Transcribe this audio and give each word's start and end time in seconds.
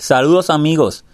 Saludos 0.00 0.48
amigos 0.48 1.04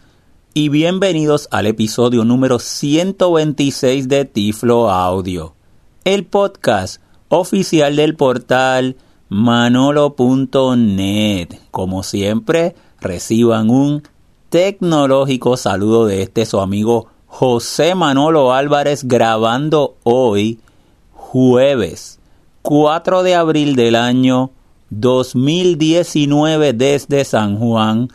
y 0.54 0.68
bienvenidos 0.68 1.48
al 1.50 1.66
episodio 1.66 2.24
número 2.24 2.60
126 2.60 4.08
de 4.08 4.24
Tiflo 4.26 4.90
Audio, 4.90 5.56
el 6.04 6.24
podcast 6.24 7.02
oficial 7.28 7.96
del 7.96 8.14
portal 8.14 8.94
manolo.net. 9.28 10.28
Como 11.72 12.04
siempre, 12.04 12.76
reciban 13.00 13.70
un 13.70 14.04
tecnológico 14.50 15.56
saludo 15.56 16.06
de 16.06 16.22
este 16.22 16.46
su 16.46 16.60
amigo 16.60 17.08
José 17.26 17.96
Manolo 17.96 18.52
Álvarez 18.52 19.02
grabando 19.02 19.96
hoy 20.04 20.60
jueves 21.12 22.20
4 22.62 23.24
de 23.24 23.34
abril 23.34 23.74
del 23.74 23.96
año 23.96 24.52
2019 24.90 26.72
desde 26.72 27.24
San 27.24 27.58
Juan, 27.58 28.10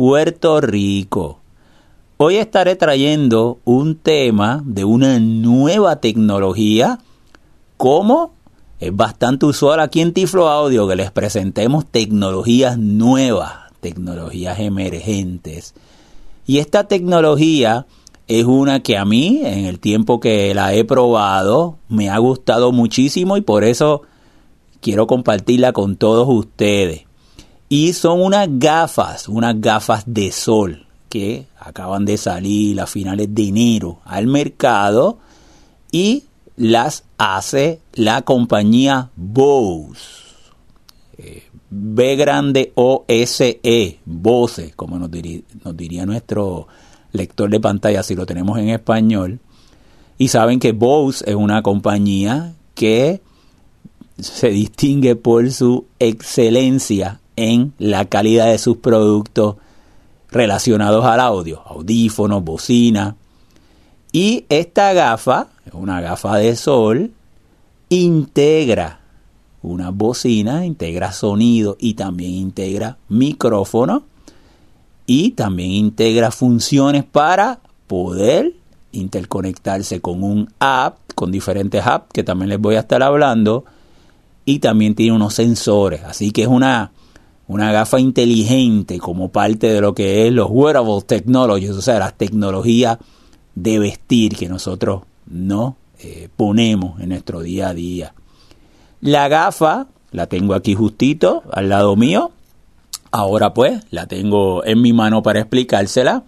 Puerto 0.00 0.62
Rico. 0.62 1.40
Hoy 2.16 2.36
estaré 2.36 2.74
trayendo 2.74 3.58
un 3.66 3.96
tema 3.96 4.62
de 4.64 4.82
una 4.82 5.20
nueva 5.20 5.96
tecnología, 5.96 7.00
como 7.76 8.32
es 8.78 8.96
bastante 8.96 9.44
usual 9.44 9.78
aquí 9.78 10.00
en 10.00 10.14
Tiflo 10.14 10.48
Audio 10.48 10.88
que 10.88 10.96
les 10.96 11.10
presentemos 11.10 11.84
tecnologías 11.84 12.78
nuevas, 12.78 13.52
tecnologías 13.80 14.58
emergentes. 14.60 15.74
Y 16.46 16.60
esta 16.60 16.84
tecnología 16.84 17.84
es 18.26 18.46
una 18.46 18.82
que 18.82 18.96
a 18.96 19.04
mí, 19.04 19.42
en 19.44 19.66
el 19.66 19.80
tiempo 19.80 20.18
que 20.18 20.54
la 20.54 20.72
he 20.72 20.86
probado, 20.86 21.76
me 21.90 22.08
ha 22.08 22.16
gustado 22.16 22.72
muchísimo 22.72 23.36
y 23.36 23.42
por 23.42 23.64
eso 23.64 24.00
quiero 24.80 25.06
compartirla 25.06 25.74
con 25.74 25.96
todos 25.96 26.26
ustedes. 26.26 27.09
Y 27.72 27.92
son 27.92 28.20
unas 28.20 28.48
gafas, 28.50 29.28
unas 29.28 29.60
gafas 29.60 30.02
de 30.04 30.32
sol 30.32 30.88
que 31.08 31.46
acaban 31.56 32.04
de 32.04 32.16
salir 32.16 32.80
a 32.80 32.86
finales 32.88 33.32
de 33.32 33.44
enero 33.44 34.00
al 34.04 34.26
mercado 34.26 35.18
y 35.92 36.24
las 36.56 37.04
hace 37.16 37.80
la 37.94 38.22
compañía 38.22 39.10
Bose. 39.14 40.02
Eh, 41.16 41.44
B 41.70 42.16
grande 42.16 42.72
O 42.74 43.04
S 43.06 43.60
E, 43.62 44.00
Bose, 44.04 44.72
como 44.74 44.98
nos 44.98 45.08
diría, 45.08 45.40
nos 45.64 45.76
diría 45.76 46.04
nuestro 46.04 46.66
lector 47.12 47.48
de 47.50 47.60
pantalla 47.60 48.02
si 48.02 48.16
lo 48.16 48.26
tenemos 48.26 48.58
en 48.58 48.70
español. 48.70 49.38
Y 50.18 50.26
saben 50.26 50.58
que 50.58 50.72
Bose 50.72 51.24
es 51.24 51.36
una 51.36 51.62
compañía 51.62 52.52
que 52.74 53.22
se 54.18 54.48
distingue 54.48 55.14
por 55.14 55.48
su 55.52 55.86
excelencia 56.00 57.19
en 57.40 57.72
la 57.78 58.04
calidad 58.04 58.46
de 58.46 58.58
sus 58.58 58.76
productos 58.78 59.56
relacionados 60.30 61.04
al 61.04 61.20
audio, 61.20 61.62
audífonos, 61.66 62.44
bocina. 62.44 63.16
Y 64.12 64.44
esta 64.48 64.92
gafa, 64.92 65.48
una 65.72 66.00
gafa 66.00 66.36
de 66.36 66.56
sol, 66.56 67.12
integra 67.88 69.00
una 69.62 69.90
bocina, 69.90 70.64
integra 70.64 71.12
sonido 71.12 71.76
y 71.78 71.94
también 71.94 72.32
integra 72.32 72.96
micrófono 73.08 74.04
y 75.06 75.32
también 75.32 75.70
integra 75.72 76.30
funciones 76.30 77.04
para 77.04 77.60
poder 77.86 78.54
interconectarse 78.92 80.00
con 80.00 80.22
un 80.22 80.52
app, 80.58 80.98
con 81.14 81.30
diferentes 81.30 81.84
apps 81.86 82.08
que 82.12 82.24
también 82.24 82.48
les 82.48 82.60
voy 82.60 82.76
a 82.76 82.80
estar 82.80 83.02
hablando 83.02 83.64
y 84.44 84.60
también 84.60 84.94
tiene 84.94 85.12
unos 85.12 85.34
sensores, 85.34 86.02
así 86.04 86.32
que 86.32 86.42
es 86.42 86.48
una 86.48 86.92
una 87.50 87.72
gafa 87.72 87.98
inteligente 87.98 89.00
como 89.00 89.32
parte 89.32 89.66
de 89.72 89.80
lo 89.80 89.92
que 89.92 90.24
es 90.28 90.32
los 90.32 90.48
wearable 90.48 91.02
technologies, 91.04 91.72
o 91.72 91.82
sea, 91.82 91.98
las 91.98 92.16
tecnologías 92.16 92.98
de 93.56 93.80
vestir 93.80 94.36
que 94.36 94.48
nosotros 94.48 95.02
no 95.26 95.76
eh, 95.98 96.28
ponemos 96.36 97.00
en 97.00 97.08
nuestro 97.08 97.40
día 97.40 97.70
a 97.70 97.74
día. 97.74 98.14
La 99.00 99.26
gafa 99.26 99.88
la 100.12 100.28
tengo 100.28 100.54
aquí 100.54 100.76
justito 100.76 101.42
al 101.50 101.68
lado 101.68 101.96
mío. 101.96 102.30
Ahora 103.10 103.52
pues 103.52 103.82
la 103.90 104.06
tengo 104.06 104.64
en 104.64 104.80
mi 104.80 104.92
mano 104.92 105.20
para 105.20 105.40
explicársela. 105.40 106.22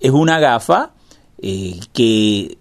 Es 0.00 0.10
una 0.10 0.40
gafa 0.40 0.90
eh, 1.40 1.78
que 1.92 2.58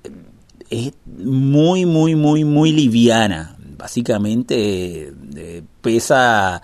es 0.69 0.93
muy, 1.07 1.87
muy, 1.87 2.13
muy, 2.13 2.43
muy 2.43 2.71
liviana. 2.73 3.57
Básicamente 3.75 5.11
eh, 5.35 5.63
pesa 5.81 6.61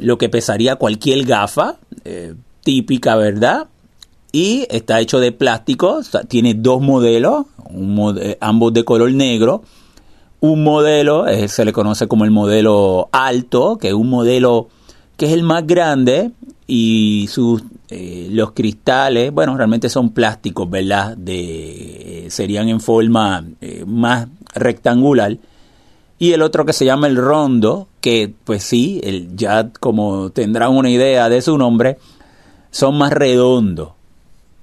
lo 0.00 0.18
que 0.18 0.28
pesaría 0.28 0.76
cualquier 0.76 1.24
gafa 1.24 1.76
eh, 2.04 2.34
típica, 2.62 3.16
¿verdad? 3.16 3.66
Y 4.32 4.66
está 4.70 5.00
hecho 5.00 5.20
de 5.20 5.32
plástico, 5.32 6.00
tiene 6.28 6.54
dos 6.54 6.82
modelos, 6.82 7.46
ambos 8.40 8.72
de 8.72 8.84
color 8.84 9.12
negro. 9.12 9.62
Un 10.40 10.62
modelo 10.62 11.26
eh, 11.26 11.48
se 11.48 11.64
le 11.64 11.72
conoce 11.72 12.06
como 12.06 12.24
el 12.24 12.30
modelo 12.30 13.08
alto, 13.12 13.78
que 13.78 13.88
es 13.88 13.94
un 13.94 14.10
modelo 14.10 14.68
que 15.16 15.26
es 15.26 15.32
el 15.32 15.42
más 15.42 15.66
grande 15.66 16.30
y 16.66 17.26
sus 17.28 17.62
eh, 17.88 18.28
los 18.30 18.52
cristales, 18.52 19.32
bueno, 19.32 19.56
realmente 19.56 19.88
son 19.88 20.10
plásticos, 20.10 20.68
¿verdad? 20.68 21.16
De, 21.16 22.26
serían 22.28 22.68
en 22.68 22.80
forma 22.80 23.44
más 23.86 24.28
rectangular 24.54 25.38
y 26.18 26.32
el 26.32 26.42
otro 26.42 26.66
que 26.66 26.72
se 26.72 26.84
llama 26.84 27.06
el 27.06 27.16
rondo, 27.16 27.88
que 28.00 28.32
pues 28.44 28.64
sí, 28.64 29.00
el, 29.04 29.36
ya 29.36 29.70
como 29.80 30.30
tendrán 30.30 30.76
una 30.76 30.90
idea 30.90 31.28
de 31.28 31.40
su 31.40 31.56
nombre, 31.56 31.98
son 32.70 32.98
más 32.98 33.12
redondos. 33.12 33.90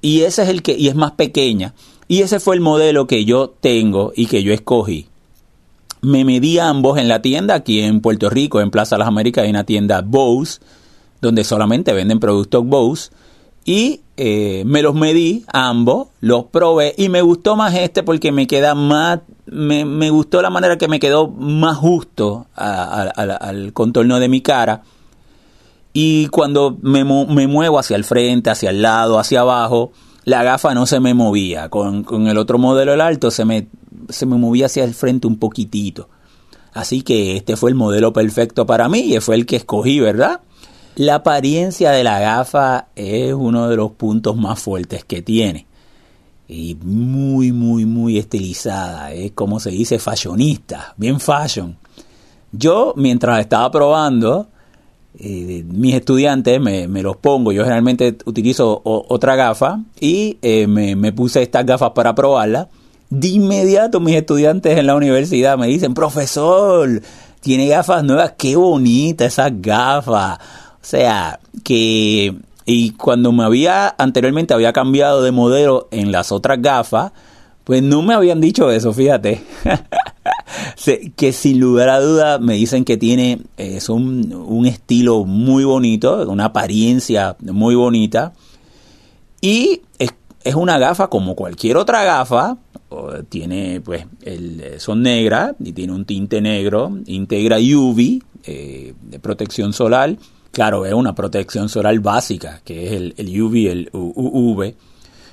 Y 0.02 0.22
ese 0.22 0.44
es 0.44 0.50
el 0.50 0.62
que, 0.62 0.74
y 0.78 0.90
es 0.90 0.96
más 0.96 1.12
pequeña. 1.12 1.74
Y 2.08 2.22
ese 2.22 2.40
fue 2.40 2.56
el 2.56 2.62
modelo 2.62 3.08
que 3.08 3.26
yo 3.26 3.50
tengo 3.60 4.12
y 4.16 4.28
que 4.28 4.44
yo 4.44 4.54
escogí. 4.54 5.08
Me 6.02 6.24
medí 6.24 6.60
ambos 6.60 7.00
en 7.00 7.08
la 7.08 7.22
tienda 7.22 7.56
aquí 7.56 7.80
en 7.80 8.02
Puerto 8.02 8.30
Rico, 8.30 8.62
en 8.62 8.70
Plaza 8.70 8.98
Las 8.98 9.08
Américas, 9.08 9.44
hay 9.44 9.50
una 9.50 9.64
tienda 9.64 10.02
Bose, 10.02 10.60
donde 11.22 11.44
solamente 11.44 11.94
venden 11.94 12.20
productos 12.20 12.66
Bose. 12.66 13.10
Y 13.64 14.02
eh, 14.18 14.64
me 14.66 14.82
los 14.82 14.96
medí 14.96 15.44
ambos, 15.52 16.08
los 16.22 16.46
probé 16.46 16.94
y 16.98 17.10
me 17.10 17.22
gustó 17.22 17.56
más 17.56 17.76
este 17.76 18.04
porque 18.04 18.32
me 18.32 18.48
queda 18.48 18.76
más 18.76 19.20
me, 19.46 20.10
gustó 20.10 20.42
la 20.42 20.50
manera 20.50 20.78
que 20.78 20.88
me 20.88 21.00
quedó 21.00 21.28
más 21.28 21.78
justo 21.78 22.48
al 22.56 23.74
contorno 23.74 24.20
de 24.20 24.30
mi 24.30 24.42
cara. 24.42 24.84
Y 25.94 26.28
cuando 26.28 26.78
me, 26.82 27.06
me, 27.06 27.48
muevo 27.48 27.80
hacia 27.80 27.96
el 27.96 28.04
frente, 28.04 28.50
hacia 28.50 28.70
el 28.72 28.82
lado, 28.82 29.18
hacia 29.18 29.42
abajo, 29.42 29.92
la 30.26 30.44
gafa 30.44 30.74
no 30.74 30.86
se 30.86 31.00
me 31.00 31.14
movía. 31.14 31.70
Con, 31.70 32.04
con, 32.04 32.28
el 32.28 32.38
otro 32.38 32.58
modelo, 32.58 32.94
el 32.94 33.02
alto, 33.02 33.32
se 33.32 33.46
me, 33.46 33.68
se 34.10 34.26
me 34.26 34.36
movía 34.36 34.66
hacia 34.66 34.84
el 34.84 34.94
frente 34.94 35.28
un 35.28 35.38
poquitito. 35.38 36.10
Así 36.74 37.02
que 37.02 37.38
este 37.38 37.56
fue 37.56 37.70
el 37.70 37.76
modelo 37.76 38.12
perfecto 38.12 38.66
para 38.66 38.90
mí 38.90 39.16
y 39.16 39.20
fue 39.22 39.36
el 39.36 39.46
que 39.46 39.56
escogí, 39.56 40.02
¿verdad? 40.02 40.42
La 40.96 41.16
apariencia 41.16 41.92
de 41.92 42.04
la 42.04 42.20
gafa 42.20 42.88
es 42.96 43.34
uno 43.34 43.68
de 43.68 43.76
los 43.76 43.92
puntos 43.92 44.38
más 44.38 44.60
fuertes 44.60 45.04
que 45.04 45.22
tiene 45.22 45.66
y 46.48 46.78
muy, 46.82 47.52
muy, 47.52 47.86
muy 47.86 48.18
estilizada. 48.18 49.12
Es 49.12 49.32
como 49.32 49.60
se 49.60 49.72
dice, 49.72 50.00
fashionista, 50.00 50.94
bien 50.98 51.20
fashion. 51.20 51.78
Yo, 52.52 52.94
mientras 52.96 53.42
estaba 53.42 53.70
probando, 53.72 54.48
eh, 55.20 55.66
mis 55.68 55.96
estudiantes 55.96 56.62
me, 56.62 56.88
los 57.02 57.18
pongo. 57.18 57.52
Yo 57.52 57.64
generalmente 57.64 58.18
utilizo 58.26 58.82
otra 58.84 59.36
gafa 59.36 59.80
y 60.00 60.38
eh, 60.42 60.68
me, 60.68 60.96
me, 60.96 61.12
puse 61.12 61.42
estas 61.42 61.66
gafas 61.66 61.92
para 61.92 62.16
probarla. 62.16 62.70
De 63.10 63.28
inmediato 63.28 64.00
mis 64.00 64.16
estudiantes 64.16 64.78
en 64.78 64.88
la 64.88 64.96
universidad 64.96 65.58
me 65.58 65.68
dicen, 65.68 65.94
profesor, 65.94 67.02
tiene 67.42 67.68
gafas 67.68 68.04
nuevas, 68.04 68.34
qué 68.38 68.56
bonita 68.56 69.26
esas 69.26 69.52
gafas. 69.62 70.40
Sea, 70.86 71.40
que 71.64 72.36
y 72.64 72.92
cuando 72.92 73.32
me 73.32 73.44
había, 73.44 73.96
anteriormente 73.98 74.54
había 74.54 74.72
cambiado 74.72 75.24
de 75.24 75.32
modelo 75.32 75.88
en 75.90 76.12
las 76.12 76.32
otras 76.32 76.62
gafas, 76.62 77.12
pues 77.64 77.82
no 77.82 78.04
me 78.04 78.14
habían 78.14 78.40
dicho 78.40 78.70
eso, 78.70 78.94
fíjate. 78.94 79.42
que 81.16 81.32
sin 81.32 81.60
lugar 81.60 81.90
a 81.90 82.00
duda 82.00 82.38
me 82.38 82.54
dicen 82.54 82.86
que 82.86 82.98
tiene 82.98 83.40
es 83.58 83.90
un, 83.90 84.32
un, 84.32 84.68
estilo 84.68 85.26
muy 85.26 85.64
bonito, 85.64 86.30
una 86.30 86.46
apariencia 86.46 87.36
muy 87.40 87.74
bonita. 87.74 88.34
Y 89.42 89.82
es, 89.98 90.14
es 90.44 90.54
una 90.54 90.78
gafa 90.78 91.08
como 91.08 91.36
cualquier 91.36 91.78
otra 91.78 92.04
gafa. 92.04 92.58
Tiene, 93.30 93.82
pues, 93.82 94.06
el, 94.22 94.80
son 94.80 95.02
negras 95.02 95.56
y 95.60 95.74
tiene 95.74 95.94
un 95.94 96.06
tinte 96.06 96.42
negro. 96.42 96.92
Integra 97.08 97.58
UV, 97.58 98.22
eh, 98.44 98.94
de 99.02 99.20
protección 99.20 99.74
solar 99.74 100.16
Claro, 100.56 100.86
es 100.86 100.94
una 100.94 101.14
protección 101.14 101.68
solar 101.68 102.00
básica, 102.00 102.62
que 102.64 102.86
es 102.86 102.94
el, 102.94 103.14
el 103.18 103.42
UV 103.42 103.56
y 103.58 103.68
el 103.68 103.90
UV. 103.92 104.64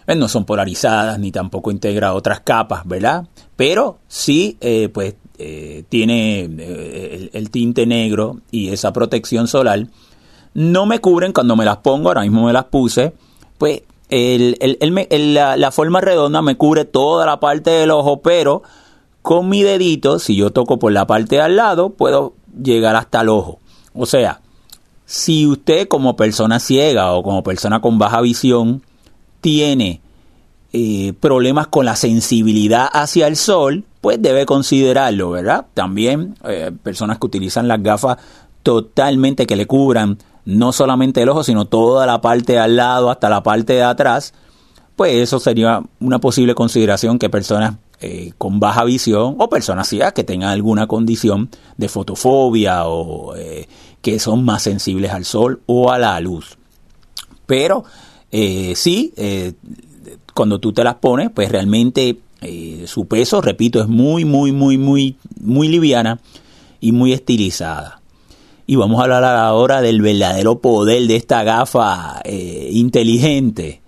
Eh, 0.09 0.17
no 0.17 0.27
son 0.27 0.45
polarizadas 0.45 1.17
ni 1.21 1.31
tampoco 1.31 1.71
integra 1.71 2.13
otras 2.13 2.41
capas, 2.41 2.83
¿verdad? 2.85 3.29
Pero 3.55 3.99
sí, 4.09 4.57
eh, 4.61 4.89
pues 4.93 5.15
eh, 5.39 5.85
tiene 5.89 6.41
el, 6.41 7.31
el, 7.33 7.51
tinte 7.53 7.87
negro 7.87 8.41
y 8.51 8.71
esa 8.71 8.93
protección 8.93 9.47
solar. 9.47 9.87
No 10.55 10.87
me 10.87 10.99
cubren 10.99 11.33
cuando 11.33 11.55
me 11.55 11.65
las 11.65 11.77
pongo, 11.77 12.09
ahora 12.09 12.23
mismo 12.23 12.47
me 12.47 12.53
las 12.53 12.65
puse. 12.65 13.13
pues 13.59 13.83
la, 14.11 15.57
la, 15.57 15.71
forma 15.71 16.01
redonda 16.01 16.43
me 16.43 16.57
cubre 16.57 16.85
toda 16.85 17.27
la 17.27 17.39
parte 17.39 17.71
del 17.71 17.93
ojo, 17.93 18.23
pero 18.23 18.65
con 19.23 19.49
mi 19.49 19.63
dedito, 19.63 20.19
si 20.19 20.35
yo 20.35 20.51
toco 20.51 20.81
por 20.81 20.91
la 20.91 21.07
parte 21.07 21.37
de 21.37 21.43
al 21.43 21.55
lado, 21.55 21.91
puedo 21.91 22.35
llegar 22.61 22.97
hasta 22.97 23.21
el 23.21 23.29
ojo. 23.29 23.61
O 23.95 24.05
sea, 24.05 24.42
si 25.07 25.47
usted 25.47 25.89
como 25.89 26.17
persona 26.17 26.61
ciega 26.61 27.13
o 27.13 27.23
como 27.23 27.43
persona 27.43 27.81
con 27.81 27.99
baja 27.99 28.21
visión 28.21 28.83
tiene 29.41 30.01
eh, 30.73 31.13
problemas 31.21 31.67
con 31.67 31.85
la 31.85 31.97
sensibilidad 31.97 32.89
hacia 32.91 33.27
el 33.27 33.37
sol, 33.37 33.85
pues 34.01 34.23
debe 34.23 34.47
considerarlo, 34.47 35.31
¿verdad? 35.31 35.67
También 35.75 36.37
eh, 36.45 36.73
personas 36.83 37.19
que 37.19 37.27
utilizan 37.27 37.69
las 37.69 37.83
gafas 37.83 38.17
totalmente 38.63 39.47
que 39.47 39.57
le 39.57 39.67
cubran 39.67 40.19
no 40.45 40.73
solamente 40.73 41.23
el 41.23 41.29
ojo, 41.29 41.45
sino 41.45 41.67
toda 41.67 42.07
la 42.07 42.21
parte 42.21 42.55
de 42.55 42.59
al 42.59 42.77
lado 42.77 43.11
hasta 43.11 43.29
la 43.29 43.43
parte 43.43 43.75
de 43.75 43.83
atrás, 43.83 44.33
pues 44.97 45.15
eso 45.15 45.39
sería 45.39 45.83
una 46.01 46.19
posible 46.21 46.55
consideración 46.55 47.19
que 47.19 47.29
personas 47.29 47.75
eh, 48.01 48.33
con 48.39 48.59
baja 48.59 48.85
visión 48.85 49.37
o 49.39 49.49
personas 49.49 49.89
ciegas 49.89 50.13
que 50.13 50.25
tengan 50.25 50.51
alguna 50.51 50.87
condición 50.87 51.51
de 51.77 51.89
fotofobia 51.89 52.87
o 52.87 53.35
que 54.03 54.19
son 54.19 54.45
más 54.45 54.63
sensibles 54.63 55.13
al 55.13 55.25
sol 55.25 55.63
o 55.67 55.91
a 55.91 55.99
la 55.99 56.21
luz. 56.21 56.59
Pero 57.47 57.85
eh, 58.31 58.75
sí, 58.77 59.15
cuando 60.35 60.59
tú 60.59 60.73
te 60.73 60.85
las 60.85 60.97
pones, 60.97 61.31
pues 61.31 61.51
realmente 61.51 62.19
su 62.87 63.07
peso, 63.07 63.41
repito, 63.41 63.81
es 63.81 63.89
muy, 63.89 64.25
muy, 64.25 64.53
muy, 64.53 64.77
muy, 64.77 65.17
muy 65.41 65.69
liviana 65.69 66.21
y 66.81 66.93
muy 66.93 67.13
estilizada. 67.13 68.01
Y 68.67 68.77
vamos 68.77 69.01
a 69.01 69.05
hablar 69.05 69.25
ahora 69.25 69.81
del 69.81 70.03
verdadero 70.03 70.59
poder 70.59 71.07
de 71.07 71.17
esta 71.17 71.45
gafa 71.45 72.21
inteligente. 72.25 73.81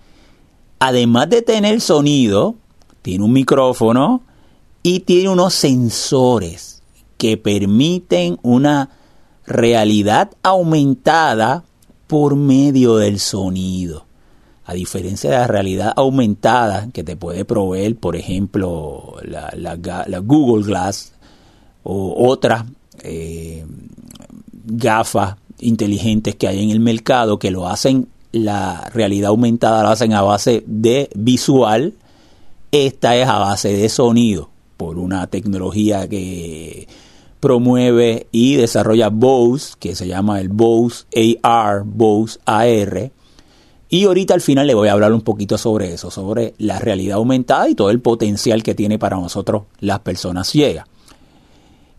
Además 0.78 1.31
de 1.31 1.43
tener 1.43 1.81
sonido, 1.81 2.56
tiene 3.02 3.25
un 3.25 3.32
micrófono 3.32 4.22
y 4.82 5.00
tiene 5.00 5.31
unos 5.31 5.55
sensores 5.55 6.82
que 7.17 7.37
permiten 7.37 8.38
una 8.43 8.90
realidad 9.46 10.31
aumentada 10.43 11.64
por 12.06 12.37
medio 12.37 12.96
del 12.96 13.19
sonido. 13.19 14.06
A 14.67 14.75
diferencia 14.75 15.31
de 15.31 15.37
la 15.37 15.46
realidad 15.46 15.93
aumentada 15.96 16.88
que 16.93 17.05
te 17.05 17.17
puede 17.17 17.44
proveer, 17.44 17.96
por 17.96 18.17
ejemplo, 18.17 19.17
la, 19.23 20.20
Google 20.20 20.64
Glass 20.64 21.12
o 21.82 22.29
otras 22.29 22.64
eh, 23.02 23.67
gafas 24.64 25.37
inteligentes 25.58 26.35
que 26.37 26.49
hay 26.49 26.62
en 26.62 26.70
el 26.70 26.81
mercado 26.81 27.38
que 27.38 27.50
lo 27.50 27.69
hacen, 27.69 28.08
la 28.32 28.91
realidad 28.93 29.29
aumentada 29.29 29.82
lo 29.82 29.91
hacen 29.91 30.14
a 30.14 30.23
base 30.23 30.64
de 30.67 31.11
visual 31.14 31.94
esta 32.75 33.14
es 33.14 33.29
a 33.29 33.38
base 33.38 33.69
de 33.69 33.88
sonido, 33.88 34.50
por 34.76 34.99
una 34.99 35.29
tecnología 35.29 36.08
que 36.08 36.88
promueve 37.44 38.26
y 38.32 38.56
desarrolla 38.56 39.11
Bose, 39.11 39.75
que 39.79 39.94
se 39.94 40.06
llama 40.06 40.41
el 40.41 40.49
Bose 40.49 41.05
AR, 41.43 41.82
Bose 41.85 42.38
AR. 42.46 43.12
Y 43.91 44.05
ahorita 44.05 44.32
al 44.32 44.41
final 44.41 44.67
le 44.67 44.73
voy 44.73 44.88
a 44.88 44.93
hablar 44.93 45.12
un 45.12 45.20
poquito 45.20 45.58
sobre 45.58 45.93
eso, 45.93 46.11
sobre 46.11 46.55
la 46.56 46.79
realidad 46.79 47.19
aumentada 47.19 47.69
y 47.69 47.75
todo 47.75 47.91
el 47.91 48.00
potencial 48.00 48.62
que 48.62 48.75
tiene 48.75 48.99
para 48.99 49.19
nosotros 49.19 49.64
las 49.81 49.99
personas 49.99 50.49
ciegas. 50.49 50.87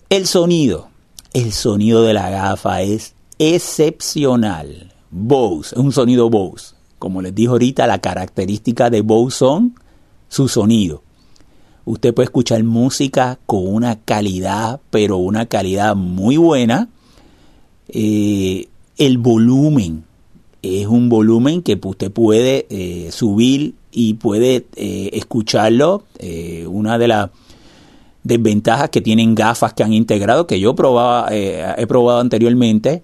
El 0.10 0.26
sonido, 0.26 0.88
el 1.34 1.52
sonido 1.52 2.02
de 2.02 2.16
la 2.16 2.32
gafa 2.32 2.82
es 2.82 3.14
excepcional. 3.38 4.96
Bose, 5.12 5.76
es 5.76 5.80
un 5.80 5.92
sonido 5.92 6.32
Bose. 6.32 6.74
Como 6.98 7.22
les 7.22 7.36
dije 7.36 7.50
ahorita, 7.50 7.86
la 7.86 8.00
característica 8.00 8.90
de 8.90 9.02
Bose 9.02 9.38
son 9.38 9.80
su 10.28 10.48
sonido. 10.48 11.04
Usted 11.86 12.16
puede 12.16 12.26
escuchar 12.26 12.64
música 12.64 13.38
con 13.46 13.68
una 13.68 14.00
calidad, 14.00 14.82
pero 14.90 15.18
una 15.18 15.46
calidad 15.46 15.96
muy 15.96 16.36
buena. 16.36 16.90
Eh, 17.90 18.68
el 18.98 19.20
volumen 19.20 20.04
es 20.64 20.88
un 20.88 21.10
volumen 21.10 21.62
que 21.62 21.80
usted 21.84 22.12
puede 22.12 22.66
eh, 22.72 23.12
subir 23.12 23.76
y 23.92 24.16
puede 24.16 24.66
eh, 24.76 25.12
escucharlo. 25.14 26.04
una 26.68 26.98
de 26.98 27.08
las 27.08 27.30
desventajas 28.24 28.90
que 28.90 29.02
tienen 29.02 29.36
gafas 29.36 29.74
que 29.74 29.84
han 29.84 29.94
integrado, 29.94 30.48
que 30.48 30.60
yo 30.60 30.74
probaba, 30.74 31.28
he 31.32 31.86
probado 31.88 32.20
anteriormente, 32.20 33.04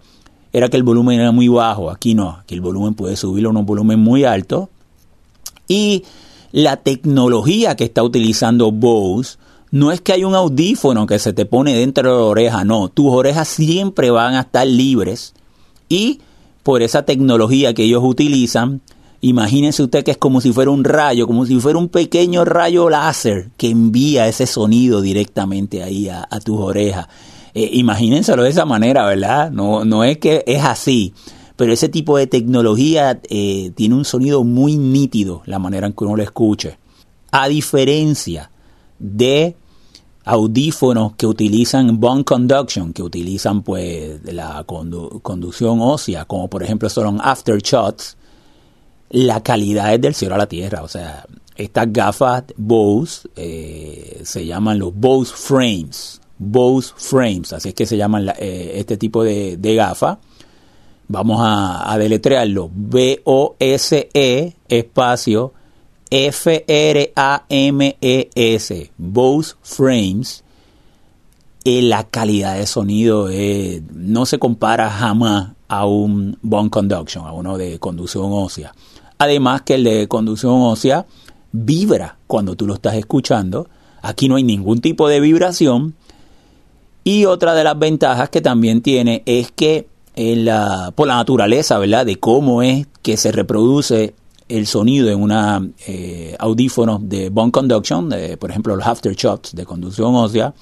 era 0.51 0.69
que 0.69 0.77
el 0.77 0.83
volumen 0.83 1.19
era 1.19 1.31
muy 1.31 1.47
bajo. 1.47 1.91
Aquí 1.91 2.15
no, 2.15 2.31
aquí 2.31 2.55
el 2.55 2.61
volumen 2.61 2.95
puede 2.95 3.15
subirlo 3.15 3.49
a 3.49 3.53
un 3.53 3.65
volumen 3.65 3.99
muy 3.99 4.23
alto. 4.23 4.69
Y 5.67 6.03
la 6.51 6.77
tecnología 6.77 7.75
que 7.75 7.86
está 7.86 8.03
utilizando 8.03 8.71
Bose 8.71 9.38
no 9.71 9.92
es 9.92 10.01
que 10.01 10.13
hay 10.13 10.25
un 10.25 10.36
audífono 10.36 11.07
que 11.07 11.18
se 11.18 11.31
te 11.31 11.45
pone 11.45 11.74
dentro 11.74 12.12
de 12.12 12.18
la 12.18 12.25
oreja, 12.25 12.63
no, 12.65 12.89
tus 12.89 13.07
orejas 13.07 13.48
siempre 13.48 14.12
van 14.12 14.36
a 14.36 14.42
estar 14.42 14.68
libres 14.68 15.33
y 15.88 16.19
por 16.63 16.81
esa 16.81 17.03
tecnología 17.03 17.74
que 17.74 17.83
ellos 17.83 18.03
utilizan, 18.03 18.81
imagínense 19.21 19.83
usted 19.83 20.03
que 20.03 20.12
es 20.12 20.18
como 20.18 20.42
si 20.42 20.51
fuera 20.51 20.71
un 20.71 20.83
rayo, 20.83 21.25
como 21.25 21.45
si 21.45 21.59
fuera 21.59 21.80
un 21.80 21.88
pequeño 21.88 22.44
rayo 22.44 22.89
láser 22.89 23.50
que 23.57 23.69
envía 23.69 24.27
ese 24.27 24.45
sonido 24.45 25.01
directamente 25.01 25.83
ahí 25.83 26.09
a, 26.09 26.27
tus 26.44 26.59
orejas. 26.59 27.07
Eh, 27.53 27.69
imagínenselo 27.74 28.44
de 28.44 28.50
esa 28.50 28.65
manera, 28.65 29.06
¿verdad? 29.06 29.51
No, 29.51 29.83
no 29.86 30.03
es 30.03 30.18
que 30.18 30.44
es 30.48 30.63
así 30.63 31.13
pero 31.61 31.73
ese 31.73 31.89
tipo 31.89 32.17
de 32.17 32.25
tecnología 32.25 33.21
eh, 33.29 33.71
tiene 33.75 33.93
un 33.93 34.03
sonido 34.03 34.43
muy 34.43 34.77
nítido, 34.77 35.43
la 35.45 35.59
manera 35.59 35.85
en 35.85 35.93
que 35.93 36.05
uno 36.05 36.15
lo 36.15 36.23
escuche. 36.23 36.79
A 37.29 37.47
diferencia 37.47 38.49
de 38.97 39.55
audífonos 40.25 41.13
que 41.15 41.27
utilizan 41.27 41.99
bone 41.99 42.23
conduction, 42.23 42.93
que 42.93 43.03
utilizan 43.03 43.61
pues 43.61 44.21
la 44.23 44.63
conducción 44.65 45.81
ósea, 45.81 46.25
como 46.25 46.49
por 46.49 46.63
ejemplo 46.63 46.89
son 46.89 47.21
aftershots, 47.21 48.17
la 49.11 49.43
calidad 49.43 49.93
es 49.93 50.01
del 50.01 50.15
cielo 50.15 50.33
a 50.33 50.39
la 50.39 50.47
tierra. 50.47 50.81
O 50.81 50.87
sea, 50.87 51.27
estas 51.55 51.93
gafas 51.93 52.45
Bose 52.57 53.29
eh, 53.35 54.21
se 54.23 54.47
llaman 54.47 54.79
los 54.79 54.95
Bose 54.95 55.31
Frames. 55.35 56.21
Bose 56.39 56.91
Frames, 56.97 57.53
así 57.53 57.69
es 57.69 57.75
que 57.75 57.85
se 57.85 57.97
llaman 57.97 58.29
eh, 58.39 58.71
este 58.77 58.97
tipo 58.97 59.23
de, 59.23 59.57
de 59.57 59.75
gafas 59.75 60.17
Vamos 61.11 61.41
a, 61.43 61.97
deletrearlo. 61.97 62.71
B-O-S-E 62.73 64.53
espacio 64.69 65.51
F-R-A-M-E-S. 66.09 67.12
Bose 68.97 69.55
Frames. 69.62 70.45
Eh, 71.65 71.81
la 71.81 72.05
calidad 72.05 72.55
de 72.55 72.65
sonido 72.65 73.29
eh, 73.29 73.83
no 73.93 74.25
se 74.25 74.39
compara 74.39 74.89
jamás 74.89 75.50
a 75.67 75.86
un 75.86 76.38
bone 76.41 76.69
conduction, 76.69 77.27
a 77.27 77.33
uno 77.33 77.57
de 77.57 77.77
conducción 77.77 78.29
ósea. 78.29 78.74
Además 79.17 79.63
que 79.63 79.75
el 79.75 79.83
de 79.83 80.07
conducción 80.07 80.62
ósea 80.62 81.05
vibra 81.51 82.19
cuando 82.25 82.55
tú 82.55 82.65
lo 82.67 82.75
estás 82.75 82.95
escuchando. 82.95 83.67
Aquí 84.01 84.29
no 84.29 84.38
hay 84.38 84.43
ningún 84.43 84.79
tipo 84.79 85.09
de 85.09 85.19
vibración. 85.19 85.93
Y 87.03 87.25
otra 87.25 87.53
de 87.53 87.65
las 87.65 87.77
ventajas 87.77 88.29
que 88.29 88.39
también 88.39 88.81
tiene 88.81 89.24
es 89.25 89.51
que 89.51 89.90
la, 90.15 90.91
por 90.96 91.08
la 91.08 91.15
naturaleza, 91.15 91.77
¿verdad? 91.77 92.06
De 92.06 92.18
cómo 92.18 92.62
es 92.62 92.88
que 93.01 93.18
se 93.18 93.32
reproduce 93.32 94.13
el 94.50 94.68
sonido 94.68 95.10
en 95.10 95.22
una 95.22 95.65
eh, 95.88 96.36
audífono 96.39 97.00
de 97.01 97.30
bone 97.30 97.51
conduction, 97.51 98.10
de, 98.10 98.38
por 98.38 98.50
ejemplo 98.50 98.75
los 98.75 98.86
aftershocks 98.86 99.56
de 99.56 99.65
conducción 99.65 100.13
ósea, 100.15 100.53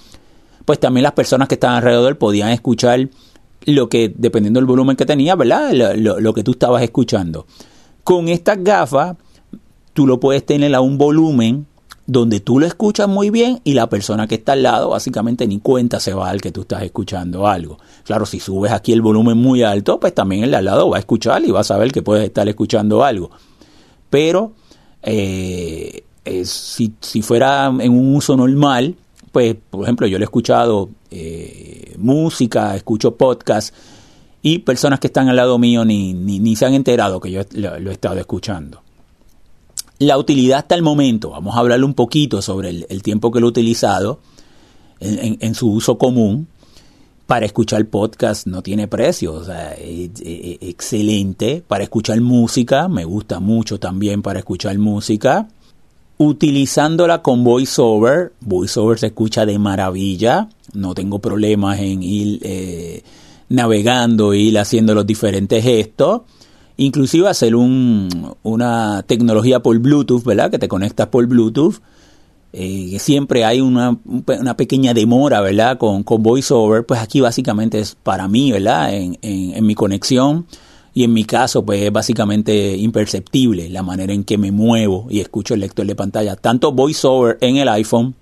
pues 0.66 0.80
también 0.80 1.04
las 1.04 1.14
personas 1.14 1.48
que 1.48 1.56
estaban 1.56 1.78
alrededor 1.78 2.18
podían 2.18 2.50
escuchar 2.50 3.10
lo 3.66 3.90
que, 3.90 4.14
dependiendo 4.16 4.60
del 4.60 4.68
volumen 4.68 4.96
que 4.96 5.06
tenía, 5.06 5.36
¿verdad? 5.36 5.72
Lo, 5.96 6.20
lo 6.20 6.34
que 6.34 6.44
tú 6.44 6.52
estabas 6.52 6.84
escuchando. 6.84 7.48
Con 8.04 8.30
estas 8.30 8.64
gafas, 8.64 9.18
tú 9.94 10.06
lo 10.06 10.20
puedes 10.20 10.46
tener 10.46 10.74
a 10.76 10.82
un 10.82 10.98
volumen 10.98 11.66
donde 12.10 12.40
tú 12.40 12.60
lo 12.60 12.66
escuchas 12.66 13.08
muy 13.08 13.30
bien 13.30 13.62
y 13.64 13.74
la 13.74 13.88
persona 13.88 14.26
que 14.26 14.36
está 14.36 14.54
al 14.54 14.64
lado 14.64 14.90
básicamente 14.90 15.46
ni 15.46 15.60
cuenta 15.60 16.00
se 16.00 16.12
va 16.12 16.32
al 16.32 16.42
que 16.42 16.52
tú 16.52 16.62
estás 16.62 16.82
escuchando 16.82 17.48
algo. 17.48 17.78
Claro, 18.04 18.26
si 18.26 18.40
subes 18.40 18.72
aquí 18.72 18.94
el 18.94 19.04
volumen 19.04 19.38
muy 19.38 19.62
alto, 19.62 20.00
pues 20.00 20.16
también 20.16 20.44
el 20.44 20.56
al 20.56 20.66
lado 20.66 20.90
va 20.90 20.98
a 20.98 21.00
escuchar 21.02 21.46
y 21.46 21.52
va 21.52 21.60
a 21.60 21.64
saber 21.64 21.92
que 21.92 22.02
puedes 22.02 22.26
estar 22.26 22.50
escuchando 22.50 23.04
algo. 23.04 23.30
Pero 24.10 24.54
eh, 25.04 26.04
si, 26.46 27.22
fuera 27.22 27.68
en 27.68 27.92
un 27.92 28.16
uso 28.16 28.36
normal, 28.36 28.96
pues 29.32 29.56
por 29.70 29.84
ejemplo 29.84 30.08
yo 30.08 30.18
le 30.18 30.24
he 30.24 30.26
escuchado 30.26 30.90
eh, 31.12 31.94
música, 32.00 32.76
escucho 32.76 33.16
podcast 33.18 33.72
y 34.42 34.60
personas 34.60 35.00
que 35.00 35.08
están 35.08 35.30
al 35.30 35.36
lado 35.36 35.60
mío 35.60 35.86
ni, 35.86 36.16
ni, 36.16 36.56
se 36.56 36.66
han 36.66 36.74
enterado 36.74 37.20
que 37.20 37.30
yo 37.30 37.42
lo 37.54 37.92
he 37.92 37.94
estado 37.94 38.18
escuchando. 38.18 38.82
La 40.00 40.18
utilidad 40.18 40.60
hasta 40.60 40.76
el 40.76 40.82
momento, 40.82 41.32
vamos 41.32 41.56
a 41.56 41.60
hablarle 41.60 41.86
un 41.86 41.94
poquito 41.94 42.42
sobre 42.42 42.70
el, 42.70 43.04
tiempo 43.04 43.32
que 43.32 43.42
lo 43.42 43.48
he 43.48 43.50
utilizado 43.50 44.22
en, 45.02 45.56
su 45.56 45.70
uso 45.72 45.98
común, 45.98 46.48
para 47.28 47.46
escuchar 47.46 47.86
podcast 47.86 48.48
no 48.48 48.64
tiene 48.64 48.88
precio, 48.88 49.34
o 49.34 49.44
sea, 49.44 49.74
es, 49.74 50.10
excelente. 50.24 51.62
Para 51.68 51.84
escuchar 51.84 52.20
música, 52.22 52.88
me 52.88 53.04
gusta 53.04 53.40
mucho 53.40 53.80
también 53.80 54.22
para 54.22 54.40
escuchar 54.40 54.78
música. 54.80 55.48
Utilizándola 56.18 57.22
con 57.22 57.44
VoiceOver, 57.44 58.34
VoiceOver 58.40 58.98
se 59.00 59.08
escucha 59.08 59.46
de 59.46 59.60
maravilla, 59.60 60.50
no 60.74 60.94
tengo 60.94 61.20
problemas 61.20 61.80
en 61.80 62.02
ir 62.04 62.40
eh, 62.42 63.04
navegando, 63.50 64.34
ir 64.34 64.58
haciendo 64.58 64.96
los 64.96 65.06
diferentes 65.06 65.64
gestos. 65.64 66.22
Inclusive 66.82 67.28
hacer 67.28 67.56
un, 67.56 68.36
una 68.44 69.04
tecnología 69.04 69.62
por 69.62 69.78
Bluetooth, 69.80 70.24
¿verdad? 70.24 70.50
Que 70.50 70.60
te 70.60 70.68
conectas 70.68 71.08
por 71.08 71.26
Bluetooth 71.28 71.82
eh, 72.52 72.98
siempre 73.00 73.46
hay 73.46 73.62
una, 73.62 74.00
pequeña 74.58 74.94
demora, 74.94 75.42
¿verdad? 75.42 75.78
Con, 75.78 76.04
con 76.04 76.24
VoiceOver, 76.24 76.86
pues 76.86 77.00
aquí 77.00 77.22
básicamente 77.22 77.80
es 77.80 77.96
para 77.96 78.28
mí, 78.28 78.52
¿verdad? 78.52 78.94
En, 78.94 79.18
en, 79.22 79.66
mi 79.66 79.76
conexión 79.76 80.48
y 80.94 81.04
en 81.04 81.14
mi 81.14 81.26
caso, 81.26 81.64
pues 81.64 81.82
es 81.82 81.92
básicamente 81.92 82.76
imperceptible 82.76 83.70
la 83.70 83.84
manera 83.84 84.14
en 84.14 84.24
que 84.24 84.40
me 84.40 84.52
muevo 84.52 85.06
y 85.10 85.20
escucho 85.20 85.54
el 85.54 85.60
lector 85.60 85.86
de 85.86 85.96
pantalla, 85.96 86.36
tanto 86.36 86.72
VoiceOver 86.72 87.38
en 87.42 87.58
el 87.58 87.70
iPhone 87.70 88.16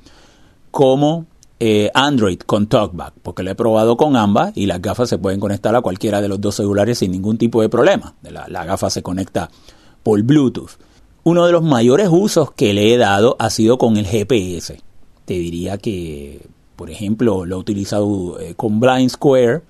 como 0.71 1.25
eh, 1.59 1.89
Android 1.93 2.39
con 2.39 2.67
TalkBack, 2.67 3.15
porque 3.23 3.41
lo 3.41 3.51
he 3.51 3.55
probado 3.55 3.97
con 3.97 4.15
ambas 4.15 4.51
y 4.55 4.67
las 4.67 4.81
gafas 4.81 5.09
se 5.09 5.17
pueden 5.17 5.39
conectar 5.39 5.75
a 5.75 5.81
cualquiera 5.81 6.21
de 6.21 6.27
los 6.27 6.39
dos 6.39 6.55
celulares 6.55 6.99
sin 6.99 7.11
ningún 7.11 7.37
tipo 7.37 7.61
de 7.61 7.69
problema. 7.69 8.15
La, 8.21 8.65
gafa 8.65 8.89
se 8.89 9.01
conecta 9.01 9.49
por 10.03 10.21
Bluetooth. 10.21 10.71
Uno 11.23 11.45
de 11.45 11.51
los 11.51 11.63
mayores 11.63 12.09
usos 12.11 12.51
que 12.51 12.73
le 12.73 12.93
he 12.93 12.97
dado 12.97 13.35
ha 13.39 13.49
sido 13.49 13.77
con 13.77 13.97
el 13.97 14.05
GPS. 14.05 14.81
Te 15.25 15.33
diría 15.33 15.77
que, 15.77 16.47
por 16.75 16.89
ejemplo, 16.89 17.43
lo 17.45 17.55
he 17.55 17.59
utilizado 17.59 18.39
eh, 18.39 18.53
con 18.55 18.79
Blind 18.79 19.09
Square 19.09 19.61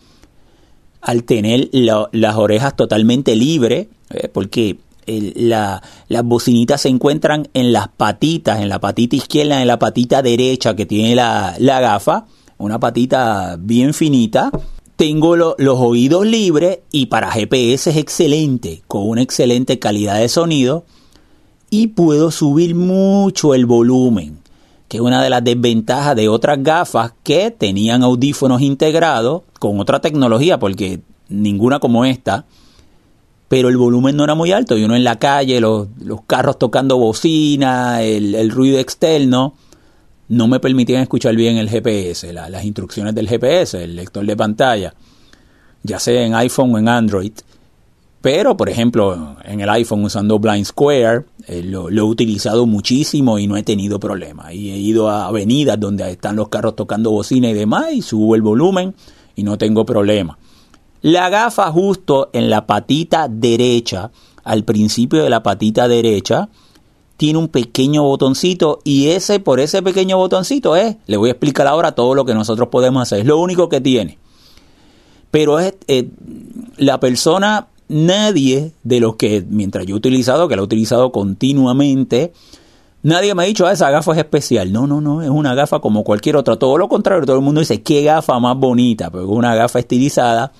al 1.01 1.23
tener 1.23 1.69
las 1.71 2.35
orejas 2.35 2.75
totalmente 2.75 3.35
libres, 3.35 3.87
eh, 4.09 4.27
porque 4.27 4.77
las 5.07 5.81
bocinitas 6.23 6.81
se 6.81 6.89
encuentran 6.89 7.47
en 7.53 7.71
las 7.71 7.87
patitas, 7.87 8.59
en 8.59 8.69
la 8.69 8.79
patita 8.79 9.15
izquierda, 9.15 9.61
en 9.61 9.67
la 9.67 9.79
patita 9.79 10.21
derecha 10.21 10.75
que 10.75 10.85
tiene 10.85 11.15
la, 11.15 11.55
gafa, 11.59 12.25
una 12.57 12.79
patita 12.79 13.57
bien 13.59 13.93
finita. 13.93 14.51
Tengo 14.95 15.35
los 15.35 15.79
oídos 15.79 16.25
libres 16.25 16.79
y 16.91 17.05
para 17.05 17.31
GPS 17.31 17.91
es 17.91 17.97
excelente, 17.97 18.81
con 18.87 19.07
una 19.07 19.21
excelente 19.21 19.79
calidad 19.79 20.19
de 20.19 20.27
sonido 20.27 20.85
y 21.69 21.87
puedo 21.87 22.31
subir 22.31 22.75
mucho 22.75 23.53
el 23.53 23.65
volumen, 23.65 24.39
que 24.87 24.97
es 24.97 25.01
una 25.01 25.21
de 25.21 25.29
las 25.29 25.43
desventajas 25.43 26.15
de 26.15 26.29
otras 26.29 26.61
gafas 26.63 27.13
que 27.23 27.51
tenían 27.51 28.03
audífonos 28.03 28.61
integrados 28.61 29.43
con 29.59 29.79
otra 29.79 29.99
tecnología, 29.99 30.59
porque 30.59 31.01
ninguna 31.29 31.79
como 31.79 32.05
esta, 32.05 32.45
pero 33.47 33.69
el 33.69 33.77
volumen 33.77 34.15
no 34.17 34.23
era 34.23 34.35
muy 34.35 34.51
alto 34.51 34.77
y 34.77 34.83
uno 34.83 34.95
en 34.95 35.03
la 35.03 35.17
calle, 35.17 35.61
los, 35.61 35.87
carros 36.25 36.59
tocando 36.59 36.97
bocina, 36.97 38.01
el, 38.03 38.49
ruido 38.51 38.79
externo, 38.79 39.53
no 40.29 40.47
me 40.47 40.59
permitían 40.59 41.01
escuchar 41.01 41.35
bien 41.35 41.57
el 41.57 41.69
GPS, 41.69 42.33
las 42.33 42.65
instrucciones 42.65 43.15
del 43.15 43.29
GPS, 43.29 43.83
el 43.83 43.95
lector 43.95 44.25
de 44.25 44.35
pantalla, 44.35 44.93
ya 45.83 45.99
sea 45.99 46.25
en 46.25 46.35
iPhone 46.35 46.75
o 46.75 46.77
en 46.77 46.89
Android. 46.89 47.31
Pero, 48.19 48.57
por 48.57 48.67
ejemplo, 48.67 49.37
en 49.45 49.61
el 49.61 49.69
iPhone 49.69 50.03
usando 50.03 50.39
Blind 50.39 50.65
Square, 50.65 51.23
eh, 51.47 51.63
lo, 51.63 51.87
he 51.89 52.01
utilizado 52.01 52.65
muchísimo 52.65 53.39
y 53.39 53.47
no 53.47 53.55
he 53.55 53.63
tenido 53.63 53.99
problema. 53.99 54.51
Y 54.53 54.71
he 54.71 54.77
ido 54.77 55.09
a 55.09 55.27
avenidas 55.27 55.79
donde 55.79 56.11
están 56.11 56.35
los 56.35 56.49
carros 56.49 56.75
tocando 56.75 57.11
bocina 57.11 57.49
y 57.49 57.53
demás 57.53 57.93
y 57.93 58.01
subo 58.01 58.35
el 58.35 58.41
volumen 58.41 58.95
y 59.35 59.43
no 59.43 59.57
tengo 59.57 59.85
problema. 59.85 60.37
La 61.01 61.29
gafa 61.29 61.71
justo 61.71 62.29
en 62.33 62.49
la 62.49 62.65
patita 62.65 63.27
derecha, 63.27 64.11
al 64.43 64.63
principio 64.63 65.23
de 65.23 65.29
la 65.29 65.43
patita 65.43 65.87
derecha, 65.87 66.49
tiene 67.17 67.39
un 67.39 67.47
pequeño 67.47 68.03
botoncito 68.03 68.79
y 68.83 69.09
ese 69.09 69.39
por 69.39 69.59
ese 69.59 69.81
pequeño 69.81 70.17
botoncito 70.17 70.75
es, 70.75 70.97
le 71.07 71.17
voy 71.17 71.29
a 71.29 71.33
explicar 71.33 71.67
ahora 71.67 71.93
todo 71.93 72.13
lo 72.13 72.25
que 72.25 72.33
nosotros 72.33 72.69
podemos 72.69 73.01
hacer, 73.01 73.19
es 73.19 73.25
lo 73.25 73.39
único 73.39 73.69
que 73.69 73.81
tiene. 73.81 74.17
Pero 75.31 75.59
es 75.59 75.73
eh, 75.87 76.09
la 76.77 76.99
persona 76.99 77.67
nadie 77.89 78.71
de 78.83 78.99
los 78.99 79.15
que, 79.15 79.45
mientras 79.47 79.85
yo 79.85 79.95
he 79.95 79.97
utilizado, 79.97 80.47
que 80.47 80.55
lo 80.55 80.63
he 80.63 80.65
utilizado 80.65 81.11
continuamente, 81.11 82.33
nadie 83.03 83.33
me 83.33 83.43
ha 83.43 83.45
dicho, 83.45 83.65
ah, 83.65 83.71
esa 83.71 83.89
gafa 83.89 84.13
es 84.13 84.19
especial. 84.19 84.71
No, 84.71 84.87
no, 84.87 85.01
no, 85.01 85.21
es 85.21 85.29
una 85.29 85.55
gafa 85.55 85.79
como 85.79 86.03
cualquier 86.03 86.37
otra. 86.37 86.57
Todo 86.57 86.77
lo 86.77 86.87
contrario, 86.87 87.25
todo 87.25 87.37
el 87.37 87.41
mundo 87.41 87.59
dice, 87.59 87.81
qué 87.81 88.03
gafa 88.03 88.39
más 88.39 88.57
bonita, 88.57 89.09
pero 89.09 89.23
es 89.23 89.29
una 89.29 89.55
gafa 89.55 89.79
estilizada. 89.79 90.51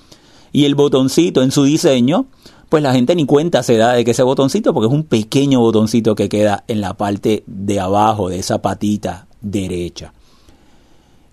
Y 0.52 0.64
el 0.64 0.74
botoncito 0.74 1.42
en 1.42 1.50
su 1.50 1.64
diseño, 1.64 2.26
pues 2.68 2.82
la 2.82 2.92
gente 2.92 3.14
ni 3.14 3.26
cuenta 3.26 3.62
se 3.62 3.76
da 3.76 3.92
de 3.92 4.04
que 4.04 4.12
ese 4.12 4.22
botoncito, 4.22 4.74
porque 4.74 4.88
es 4.88 4.92
un 4.92 5.04
pequeño 5.04 5.60
botoncito 5.60 6.14
que 6.14 6.28
queda 6.28 6.64
en 6.68 6.80
la 6.80 6.94
parte 6.94 7.44
de 7.46 7.80
abajo 7.80 8.28
de 8.28 8.38
esa 8.38 8.60
patita 8.60 9.26
derecha. 9.40 10.12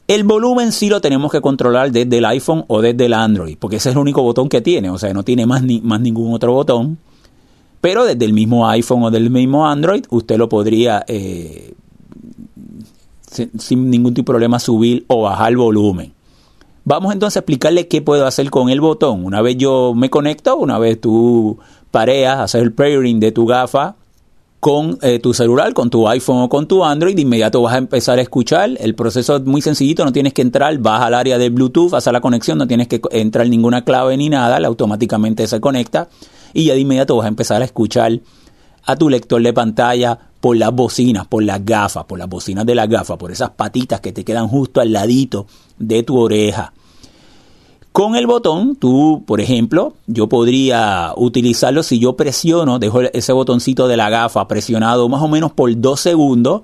El 0.08 0.24
volumen 0.24 0.72
sí 0.72 0.88
lo 0.88 1.02
tenemos 1.02 1.32
que 1.32 1.42
controlar 1.42 1.92
desde 1.92 2.20
el 2.20 2.26
iPhone 2.26 2.64
o 2.68 2.82
desde 2.82 3.06
el 3.06 3.14
Android, 3.14 3.58
porque 3.60 3.78
ese 3.78 3.90
es 3.90 3.96
el 3.96 4.02
único 4.02 4.22
botón 4.22 4.50
que 4.50 4.62
tiene, 4.62 4.90
o 4.90 5.00
sea, 5.00 5.14
no 5.14 5.24
tiene 5.24 5.48
más, 5.48 5.64
ni, 5.64 5.82
más 5.82 6.00
ningún 6.00 6.34
otro 6.34 6.54
botón. 6.54 7.00
Pero 7.82 8.06
desde 8.06 8.26
el 8.26 8.34
mismo 8.34 8.68
iPhone 8.68 9.04
o 9.04 9.12
del 9.12 9.30
mismo 9.30 9.68
Android, 9.68 10.06
usted 10.10 10.38
lo 10.38 10.48
podría 10.48 11.04
eh, 11.08 11.74
sin, 13.58 13.90
ningún 13.90 14.14
tipo 14.14 14.32
de 14.32 14.36
problema 14.36 14.60
subir 14.60 15.06
o 15.08 15.24
bajar 15.24 15.56
volumen. 15.56 16.14
Vamos 16.88 17.14
entonces 17.14 17.38
a 17.38 17.40
explicarle 17.40 17.88
qué 17.88 18.04
puedo 18.04 18.28
hacer 18.28 18.52
con 18.52 18.70
el 18.70 18.80
botón. 18.80 19.26
Una 19.26 19.42
vez 19.42 19.58
yo 19.58 19.94
me 19.96 20.12
conecto, 20.12 20.56
una 20.56 20.78
vez 20.78 21.02
tú 21.02 21.58
pareas, 21.90 22.40
hacer 22.40 22.62
el 22.62 22.74
pairing 22.74 23.20
de 23.20 23.32
tu 23.32 23.48
gafa 23.48 23.96
con 24.60 25.00
eh, 25.02 25.18
tu 25.18 25.34
celular, 25.34 25.74
con 25.74 25.90
tu 25.90 26.08
iPhone 26.08 26.44
o 26.44 26.50
con 26.50 26.68
tu 26.68 26.86
Android, 26.86 27.16
de 27.16 27.24
inmediato 27.24 27.64
vas 27.64 27.74
a 27.74 27.80
empezar 27.80 28.20
a 28.20 28.22
escuchar. 28.22 28.70
El 28.80 28.94
proceso 28.94 29.38
es 29.38 29.44
muy 29.46 29.62
sencillito, 29.62 30.06
no 30.06 30.12
tienes 30.12 30.34
que 30.34 30.44
entrar, 30.44 30.78
vas 30.78 31.02
al 31.02 31.16
área 31.16 31.40
de 31.40 31.50
Bluetooth, 31.50 31.90
vas 31.90 32.08
a 32.08 32.12
la 32.12 32.22
conexión, 32.22 32.60
no 32.60 32.68
tienes 32.68 32.88
que 32.88 33.02
entrar 33.10 33.50
ninguna 33.50 33.84
clave 33.84 34.16
ni 34.16 34.30
nada, 34.30 34.58
automáticamente 34.68 35.48
se 35.48 35.60
conecta 35.60 36.08
y 36.54 36.66
ya 36.66 36.76
de 36.76 36.82
inmediato 36.82 37.16
vas 37.16 37.26
a 37.26 37.30
empezar 37.30 37.64
a 37.64 37.66
escuchar 37.66 38.20
a 38.86 38.96
tu 38.96 39.10
lector 39.10 39.42
de 39.42 39.54
pantalla 39.54 40.20
por 40.40 40.56
las 40.56 40.72
bocinas, 40.72 41.26
por 41.26 41.44
las 41.44 41.66
gafas, 41.66 42.06
por 42.06 42.20
las 42.20 42.30
bocinas 42.30 42.64
de 42.64 42.76
las 42.76 42.88
gafas, 42.88 43.18
por 43.18 43.32
esas 43.32 43.50
patitas 43.50 44.02
que 44.02 44.14
te 44.14 44.24
quedan 44.24 44.48
justo 44.48 44.82
al 44.82 44.94
ladito 44.94 45.48
de 45.80 46.04
tu 46.04 46.20
oreja. 46.20 46.74
Con 47.96 48.18
el 48.18 48.28
botón, 48.28 48.76
tú, 48.76 49.24
por 49.26 49.40
ejemplo, 49.40 49.94
yo 50.06 50.28
podría 50.28 51.14
utilizarlo 51.16 51.82
si 51.82 51.98
yo 51.98 52.18
presiono, 52.18 52.78
dejo 52.78 53.00
ese 53.00 53.32
botoncito 53.32 53.88
de 53.88 53.96
la 53.96 54.10
gafa 54.10 54.50
presionado 54.50 55.08
más 55.08 55.22
o 55.22 55.30
menos 55.30 55.54
por 55.54 55.74
dos 55.80 56.02
segundos, 56.02 56.64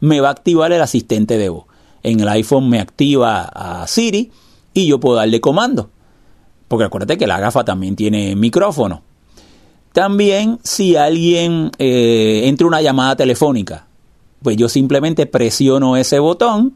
me 0.00 0.22
va 0.22 0.28
a 0.28 0.30
activar 0.30 0.72
el 0.72 0.80
asistente 0.80 1.36
de 1.36 1.50
voz. 1.50 1.66
En 2.02 2.20
el 2.20 2.28
iPhone 2.30 2.70
me 2.70 2.80
activa 2.80 3.42
a 3.42 3.86
Siri 3.86 4.30
y 4.72 4.86
yo 4.86 4.98
puedo 4.98 5.16
darle 5.16 5.42
comando. 5.42 5.90
Porque 6.66 6.86
acuérdate 6.86 7.18
que 7.18 7.26
la 7.26 7.38
gafa 7.38 7.62
también 7.62 7.94
tiene 7.94 8.34
micrófono. 8.34 9.02
También 9.92 10.60
si 10.62 10.96
alguien 10.96 11.72
eh, 11.76 12.44
entra 12.44 12.66
una 12.66 12.80
llamada 12.80 13.16
telefónica, 13.16 13.86
pues 14.42 14.56
yo 14.56 14.66
simplemente 14.70 15.26
presiono 15.26 15.98
ese 15.98 16.20
botón 16.20 16.72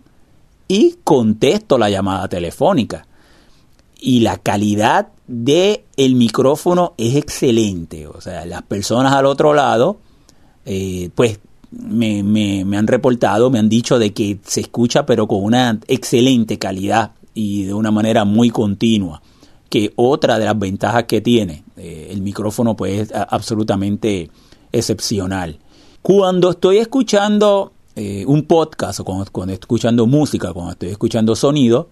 y 0.69 0.97
contesto 1.05 1.79
la 1.79 1.89
llamada 1.89 2.29
telefónica 2.29 3.07
y 4.05 4.21
la 4.21 4.37
calidad 4.37 5.09
de 5.27 5.85
micrófono 5.97 6.93
es 6.99 7.17
excelente. 7.17 8.07
O 8.07 8.21
sea, 8.21 8.45
las 8.45 8.63
personas 8.63 9.15
al 9.15 9.25
otro 9.25 9.55
lado, 9.55 9.97
eh, 10.67 11.09
pues 11.15 11.41
me, 11.71 12.23
me, 12.23 12.77
han 12.77 12.87
reportado, 12.87 13.49
me 13.49 13.59
han 13.59 13.71
dicho 13.71 13.99
de 13.99 14.13
que 14.13 14.39
se 14.45 14.61
escucha 14.61 15.07
pero 15.07 15.27
con 15.27 15.43
una 15.43 15.81
excelente 15.89 16.59
calidad 16.59 17.13
y 17.33 17.65
de 17.65 17.73
una 17.73 17.91
manera 17.91 18.27
muy 18.27 18.51
continua. 18.51 19.23
Que 19.71 19.95
otra 19.97 20.39
de 20.39 20.45
las 20.45 20.59
ventajas 20.59 21.05
que 21.05 21.23
tiene 21.23 21.65
eh, 21.79 22.09
el 22.11 22.21
micrófono 22.21 22.77
pues 22.77 23.11
es 23.11 23.13
absolutamente 23.15 24.31
excepcional. 24.71 25.59
Cuando 26.03 26.51
estoy 26.51 26.77
escuchando 26.77 27.73
eh, 27.97 28.25
un 28.27 28.43
podcast 28.43 29.01
o 29.01 29.05
cuando, 29.05 29.25
estoy 29.25 29.55
escuchando 29.55 30.07
música, 30.07 30.53
cuando 30.53 30.73
estoy 30.73 30.91
escuchando 30.91 31.35
sonido, 31.35 31.89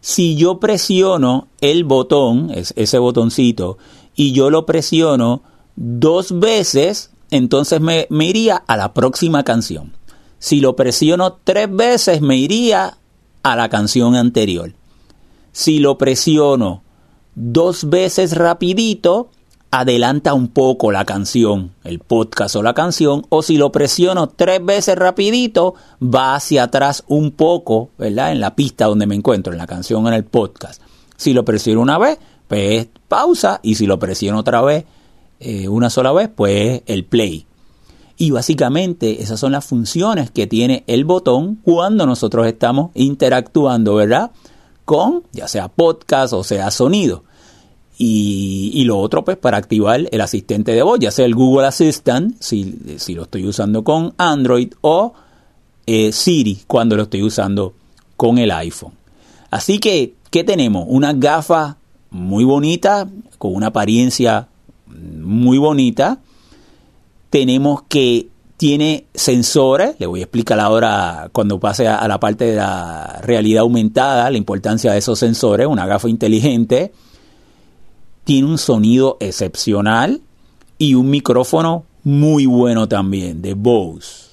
si 0.00 0.36
yo 0.36 0.60
presiono 0.60 1.48
el 1.60 1.84
botón, 1.84 2.50
ese 2.52 2.98
botoncito, 2.98 3.78
y 4.14 4.32
yo 4.32 4.50
lo 4.50 4.66
presiono 4.66 5.42
dos 5.76 6.38
veces, 6.38 7.10
entonces 7.30 7.80
me, 7.80 8.06
me 8.10 8.26
iría 8.26 8.56
a 8.56 8.76
la 8.76 8.94
próxima 8.94 9.44
canción. 9.44 9.92
Si 10.38 10.60
lo 10.60 10.76
presiono 10.76 11.38
tres 11.44 11.68
veces, 11.70 12.20
me 12.20 12.36
iría 12.36 12.98
a 13.42 13.56
la 13.56 13.68
canción 13.68 14.14
anterior. 14.14 14.72
Si 15.52 15.78
lo 15.78 15.98
presiono 15.98 16.82
dos 17.34 17.88
veces 17.88 18.36
rapidito, 18.36 19.30
adelanta 19.70 20.34
un 20.34 20.48
poco 20.48 20.90
la 20.92 21.04
canción, 21.04 21.72
el 21.84 21.98
podcast 21.98 22.56
o 22.56 22.62
la 22.62 22.74
canción, 22.74 23.26
o 23.28 23.42
si 23.42 23.58
lo 23.58 23.70
presiono 23.70 24.28
tres 24.28 24.64
veces 24.64 24.96
rapidito, 24.96 25.74
va 26.02 26.34
hacia 26.34 26.64
atrás 26.64 27.04
un 27.06 27.32
poco, 27.32 27.90
¿verdad? 27.98 28.32
En 28.32 28.40
la 28.40 28.54
pista 28.54 28.86
donde 28.86 29.06
me 29.06 29.14
encuentro, 29.14 29.52
en 29.52 29.58
la 29.58 29.66
canción 29.66 30.04
o 30.04 30.08
en 30.08 30.14
el 30.14 30.24
podcast. 30.24 30.80
Si 31.16 31.32
lo 31.32 31.44
presiono 31.44 31.80
una 31.80 31.98
vez, 31.98 32.18
pues 32.46 32.88
pausa. 33.08 33.60
Y 33.62 33.74
si 33.74 33.86
lo 33.86 33.98
presiono 33.98 34.38
otra 34.38 34.62
vez, 34.62 34.84
eh, 35.40 35.68
una 35.68 35.90
sola 35.90 36.12
vez, 36.12 36.30
pues 36.34 36.82
el 36.86 37.04
play. 37.04 37.46
Y 38.16 38.32
básicamente 38.32 39.22
esas 39.22 39.38
son 39.38 39.52
las 39.52 39.64
funciones 39.64 40.30
que 40.30 40.48
tiene 40.48 40.82
el 40.88 41.04
botón 41.04 41.56
cuando 41.56 42.04
nosotros 42.04 42.46
estamos 42.46 42.90
interactuando, 42.94 43.94
¿verdad? 43.94 44.32
Con 44.84 45.22
ya 45.32 45.46
sea 45.46 45.68
podcast 45.68 46.32
o 46.32 46.42
sea 46.42 46.70
sonido. 46.70 47.22
Y, 48.00 48.84
lo 48.84 48.96
otro, 48.98 49.24
pues, 49.24 49.36
para 49.36 49.56
activar 49.56 50.06
el 50.12 50.20
asistente 50.20 50.72
de 50.72 50.82
voz, 50.82 51.00
ya 51.00 51.10
sea 51.10 51.26
el 51.26 51.34
Google 51.34 51.66
Assistant, 51.66 52.36
si, 52.38 52.78
si 52.96 53.14
lo 53.14 53.24
estoy 53.24 53.44
usando 53.44 53.82
con 53.82 54.14
Android, 54.16 54.72
o 54.82 55.14
eh, 55.84 56.12
Siri, 56.12 56.60
cuando 56.68 56.94
lo 56.94 57.02
estoy 57.02 57.24
usando 57.24 57.74
con 58.16 58.38
el 58.38 58.52
iPhone. 58.52 58.92
Así 59.50 59.80
que, 59.80 60.14
¿qué 60.30 60.44
tenemos? 60.44 60.84
Una 60.86 61.12
gafa 61.12 61.76
muy 62.10 62.44
bonita, 62.44 63.08
con 63.36 63.56
una 63.56 63.68
apariencia 63.68 64.46
muy 64.86 65.58
bonita. 65.58 66.20
Tenemos 67.30 67.82
que 67.88 68.28
tiene 68.56 69.06
sensores, 69.12 69.96
le 69.98 70.06
voy 70.06 70.20
a 70.20 70.24
explicar 70.24 70.60
ahora 70.60 71.30
cuando 71.32 71.58
pase 71.58 71.88
a 71.88 72.06
la 72.06 72.20
parte 72.20 72.44
de 72.44 72.56
la 72.56 73.20
realidad 73.22 73.62
aumentada, 73.62 74.30
la 74.30 74.38
importancia 74.38 74.92
de 74.92 74.98
esos 74.98 75.18
sensores, 75.18 75.66
una 75.66 75.86
gafa 75.86 76.08
inteligente 76.08 76.92
tiene 78.28 78.46
un 78.46 78.58
sonido 78.58 79.16
excepcional 79.20 80.20
y 80.76 80.92
un 80.92 81.08
micrófono 81.08 81.86
muy 82.04 82.44
bueno 82.44 82.86
también 82.86 83.40
de 83.40 83.54
Bose. 83.54 84.32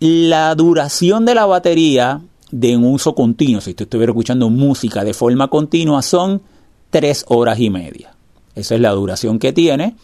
La 0.00 0.54
duración 0.54 1.26
de 1.26 1.34
la 1.34 1.44
batería 1.44 2.22
de 2.50 2.74
un 2.74 2.84
uso 2.84 3.14
continuo, 3.14 3.60
si 3.60 3.72
usted 3.72 3.84
estuviera 3.84 4.12
escuchando 4.12 4.48
música 4.48 5.04
de 5.04 5.12
forma 5.12 5.48
continua, 5.48 6.00
son 6.00 6.40
tres 6.88 7.26
horas 7.28 7.60
y 7.60 7.68
media. 7.68 8.14
Esa 8.54 8.76
es 8.76 8.80
la 8.80 8.92
duración 8.92 9.38
que 9.38 9.52
tiene. 9.52 9.94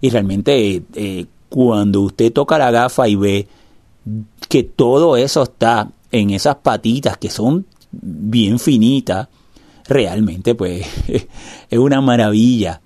Y 0.00 0.08
realmente 0.08 0.82
eh, 0.94 1.26
cuando 1.50 2.00
usted 2.00 2.32
toca 2.32 2.56
la 2.56 2.70
gafa 2.70 3.08
y 3.08 3.16
ve 3.16 3.46
que 4.48 4.62
todo 4.62 5.18
eso 5.18 5.42
está 5.42 5.90
en 6.10 6.30
esas 6.30 6.56
patitas 6.56 7.18
que 7.18 7.28
son 7.28 7.66
bien 7.92 8.58
finitas, 8.58 9.28
realmente 9.88 10.54
pues 10.54 10.86
es 11.70 11.78
una 11.78 12.00
maravilla 12.00 12.80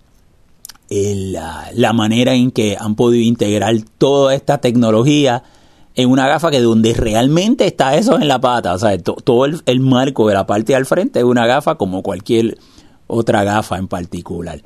la, 1.75 1.93
manera 1.93 2.35
en 2.35 2.51
que 2.51 2.77
han 2.79 2.95
podido 2.95 3.23
integrar 3.23 3.75
toda 3.99 4.35
esta 4.35 4.59
tecnología 4.59 5.43
en 5.95 6.11
una 6.11 6.27
gafa 6.27 6.51
que 6.51 6.61
donde 6.61 6.95
realmente 6.95 7.67
está 7.67 7.97
eso 7.97 8.17
en 8.17 8.29
la 8.29 8.41
pata, 8.41 8.75
o 8.75 8.79
sea, 8.79 8.97
todo 8.99 9.45
el, 9.45 9.81
marco 9.81 10.29
de 10.29 10.35
la 10.35 10.47
parte 10.47 10.75
al 10.75 10.87
frente 10.87 11.19
es 11.19 11.25
una 11.25 11.47
gafa 11.47 11.75
como 11.75 12.03
cualquier 12.03 12.59
otra 13.07 13.45
gafa 13.45 13.77
en 13.79 13.89
particular. 13.89 14.63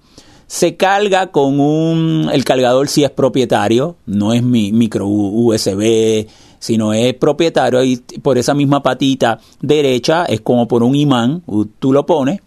Se 0.46 0.76
carga 0.76 1.32
con 1.32 1.58
un, 1.58 2.30
el 2.32 2.44
cargador 2.44 2.86
si 2.86 3.02
es 3.02 3.10
propietario, 3.10 3.96
no 4.06 4.32
es 4.32 4.44
mi 4.44 4.70
micro 4.70 5.08
USB, 5.08 6.28
sino 6.66 6.92
es 6.92 7.14
propietario 7.14 7.84
y 7.84 7.96
por 7.96 8.38
esa 8.38 8.52
misma 8.52 8.82
patita 8.82 9.38
derecha 9.60 10.24
es 10.24 10.40
como 10.40 10.66
por 10.66 10.82
un 10.82 10.96
imán, 10.96 11.44
tú 11.78 11.92
lo 11.92 12.04
pones 12.04 12.40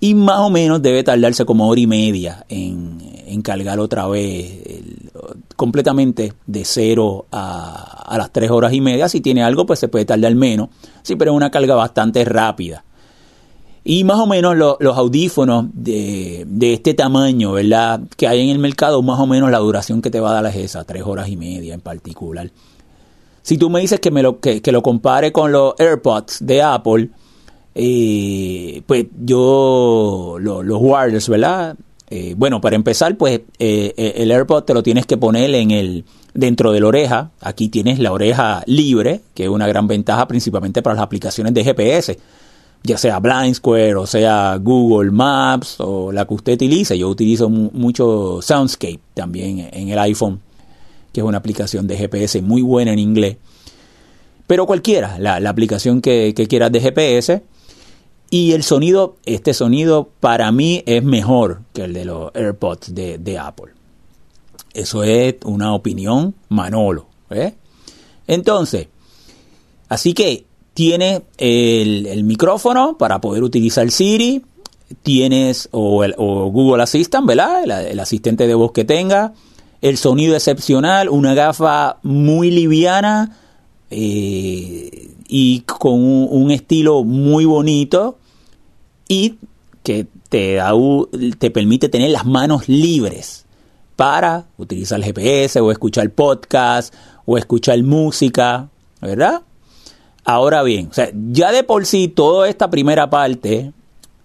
y 0.00 0.12
más 0.12 0.40
o 0.40 0.50
menos 0.50 0.82
debe 0.82 1.02
tardarse 1.02 1.46
como 1.46 1.66
hora 1.66 1.80
y 1.80 1.86
media 1.86 2.44
en, 2.50 2.98
en 3.26 3.40
cargar 3.40 3.80
otra 3.80 4.06
vez 4.06 4.52
completamente 5.56 6.34
de 6.46 6.64
cero 6.66 7.24
a, 7.32 8.02
a, 8.06 8.18
las 8.18 8.30
tres 8.30 8.50
horas 8.50 8.74
y 8.74 8.82
media. 8.82 9.08
Si 9.08 9.22
tiene 9.22 9.42
algo, 9.42 9.64
pues 9.64 9.78
se 9.78 9.88
puede 9.88 10.04
tardar 10.04 10.34
menos. 10.34 10.68
Sí, 11.02 11.16
pero 11.16 11.30
es 11.30 11.36
una 11.38 11.50
carga 11.50 11.74
bastante 11.74 12.22
rápida. 12.26 12.84
Y 13.82 14.04
más 14.04 14.18
o 14.18 14.26
menos 14.26 14.56
los 14.56 14.96
audífonos 14.98 15.66
de, 15.72 16.44
de, 16.46 16.74
este 16.74 16.92
tamaño, 16.92 17.52
¿verdad? 17.52 18.00
Que 18.14 18.28
hay 18.28 18.42
en 18.42 18.50
el 18.50 18.58
mercado, 18.58 19.00
más 19.00 19.18
o 19.18 19.26
menos 19.26 19.50
la 19.50 19.58
duración 19.58 20.02
que 20.02 20.10
te 20.10 20.20
va 20.20 20.32
a 20.32 20.42
dar 20.42 20.46
es 20.46 20.56
esa, 20.56 20.84
tres 20.84 21.02
horas 21.04 21.30
y 21.30 21.38
media 21.38 21.72
en 21.72 21.80
particular. 21.80 22.50
Si 23.44 23.58
tú 23.58 23.68
me 23.68 23.80
dices 23.80 24.00
que, 24.00 24.10
me 24.10 24.22
lo, 24.22 24.40
que, 24.40 24.62
lo 24.72 24.82
compare 24.82 25.30
con 25.30 25.52
los 25.52 25.74
AirPods 25.78 26.38
de 26.46 26.62
Apple, 26.62 27.10
eh, 27.74 28.80
pues 28.86 29.04
yo, 29.22 30.38
los 30.40 30.78
wireless, 30.80 31.28
¿verdad? 31.28 31.76
Eh, 32.08 32.34
bueno, 32.38 32.62
para 32.62 32.74
empezar, 32.74 33.18
pues 33.18 33.42
eh, 33.58 34.14
el 34.16 34.30
AirPod 34.30 34.64
te 34.64 34.72
lo 34.72 34.82
tienes 34.82 35.04
que 35.04 35.18
poner 35.18 35.54
en 35.54 35.72
el 35.72 36.06
dentro 36.32 36.72
de 36.72 36.80
la 36.80 36.86
oreja. 36.86 37.32
Aquí 37.42 37.68
tienes 37.68 37.98
la 37.98 38.12
oreja 38.12 38.62
libre, 38.64 39.20
que 39.34 39.44
es 39.44 39.50
una 39.50 39.66
gran 39.66 39.86
ventaja 39.86 40.26
principalmente 40.26 40.80
para 40.80 40.94
las 40.94 41.04
aplicaciones 41.04 41.52
de 41.52 41.64
GPS, 41.64 42.18
ya 42.82 42.96
sea 42.96 43.18
Blind 43.18 43.56
Square 43.56 43.96
o 43.96 44.06
sea 44.06 44.56
Google 44.56 45.10
Maps 45.10 45.76
o 45.80 46.10
la 46.10 46.24
que 46.24 46.32
usted 46.32 46.54
utilice. 46.54 46.96
Yo 46.96 47.10
utilizo 47.10 47.50
mucho 47.50 48.40
Soundscape 48.40 49.00
también 49.12 49.68
en 49.70 49.90
el 49.90 49.98
iPhone 49.98 50.40
que 51.14 51.20
es 51.20 51.26
una 51.26 51.38
aplicación 51.38 51.86
de 51.86 51.96
GPS 51.96 52.42
muy 52.42 52.60
buena 52.60 52.92
en 52.92 52.98
inglés. 52.98 53.36
Pero 54.46 54.66
cualquiera, 54.66 55.16
la, 55.18 55.36
aplicación 55.48 56.02
que, 56.02 56.34
quieras 56.34 56.72
de 56.72 56.80
GPS. 56.80 57.42
Y 58.30 58.52
el 58.52 58.64
sonido, 58.64 59.16
este 59.24 59.54
sonido 59.54 60.10
para 60.18 60.50
mí 60.50 60.82
es 60.86 61.04
mejor 61.04 61.62
que 61.72 61.84
el 61.84 61.92
de 61.92 62.04
los 62.04 62.34
AirPods 62.34 62.94
de, 62.94 63.38
Apple. 63.38 63.72
Eso 64.72 65.04
es 65.04 65.36
una 65.44 65.72
opinión 65.72 66.34
Manolo. 66.48 67.06
¿eh? 67.30 67.54
Entonces, 68.26 68.88
así 69.88 70.14
que 70.14 70.46
tienes 70.74 71.22
el, 71.38 72.24
micrófono 72.24 72.98
para 72.98 73.20
poder 73.20 73.44
utilizar 73.44 73.88
Siri, 73.92 74.42
tienes 75.02 75.68
o, 75.70 76.04
Google 76.50 76.82
Assistant, 76.82 77.26
¿verdad? 77.26 77.86
El, 77.88 78.00
asistente 78.00 78.48
de 78.48 78.54
voz 78.54 78.72
que 78.72 78.84
tenga, 78.84 79.32
el 79.84 79.98
sonido 79.98 80.34
excepcional, 80.34 81.10
una 81.10 81.34
gafa 81.34 81.98
muy 82.02 82.50
liviana 82.50 83.36
eh, 83.90 85.10
y 85.28 85.60
con 85.60 86.02
un, 86.02 86.50
estilo 86.50 87.04
muy 87.04 87.44
bonito 87.44 88.16
y 89.08 89.34
que 89.82 90.06
te, 90.30 90.58
te 91.38 91.50
permite 91.50 91.90
tener 91.90 92.12
las 92.12 92.24
manos 92.24 92.66
libres 92.66 93.44
para 93.94 94.46
utilizar 94.56 95.00
el 95.00 95.04
GPS 95.04 95.60
o 95.60 95.70
escuchar 95.70 96.08
podcast 96.12 96.94
o 97.26 97.36
escuchar 97.36 97.82
música, 97.82 98.70
¿verdad? 99.02 99.42
Ahora 100.24 100.62
bien, 100.62 100.88
ya 101.30 101.52
de 101.52 101.62
por 101.62 101.84
sí 101.84 102.08
toda 102.08 102.48
esta 102.48 102.70
primera 102.70 103.10
parte, 103.10 103.74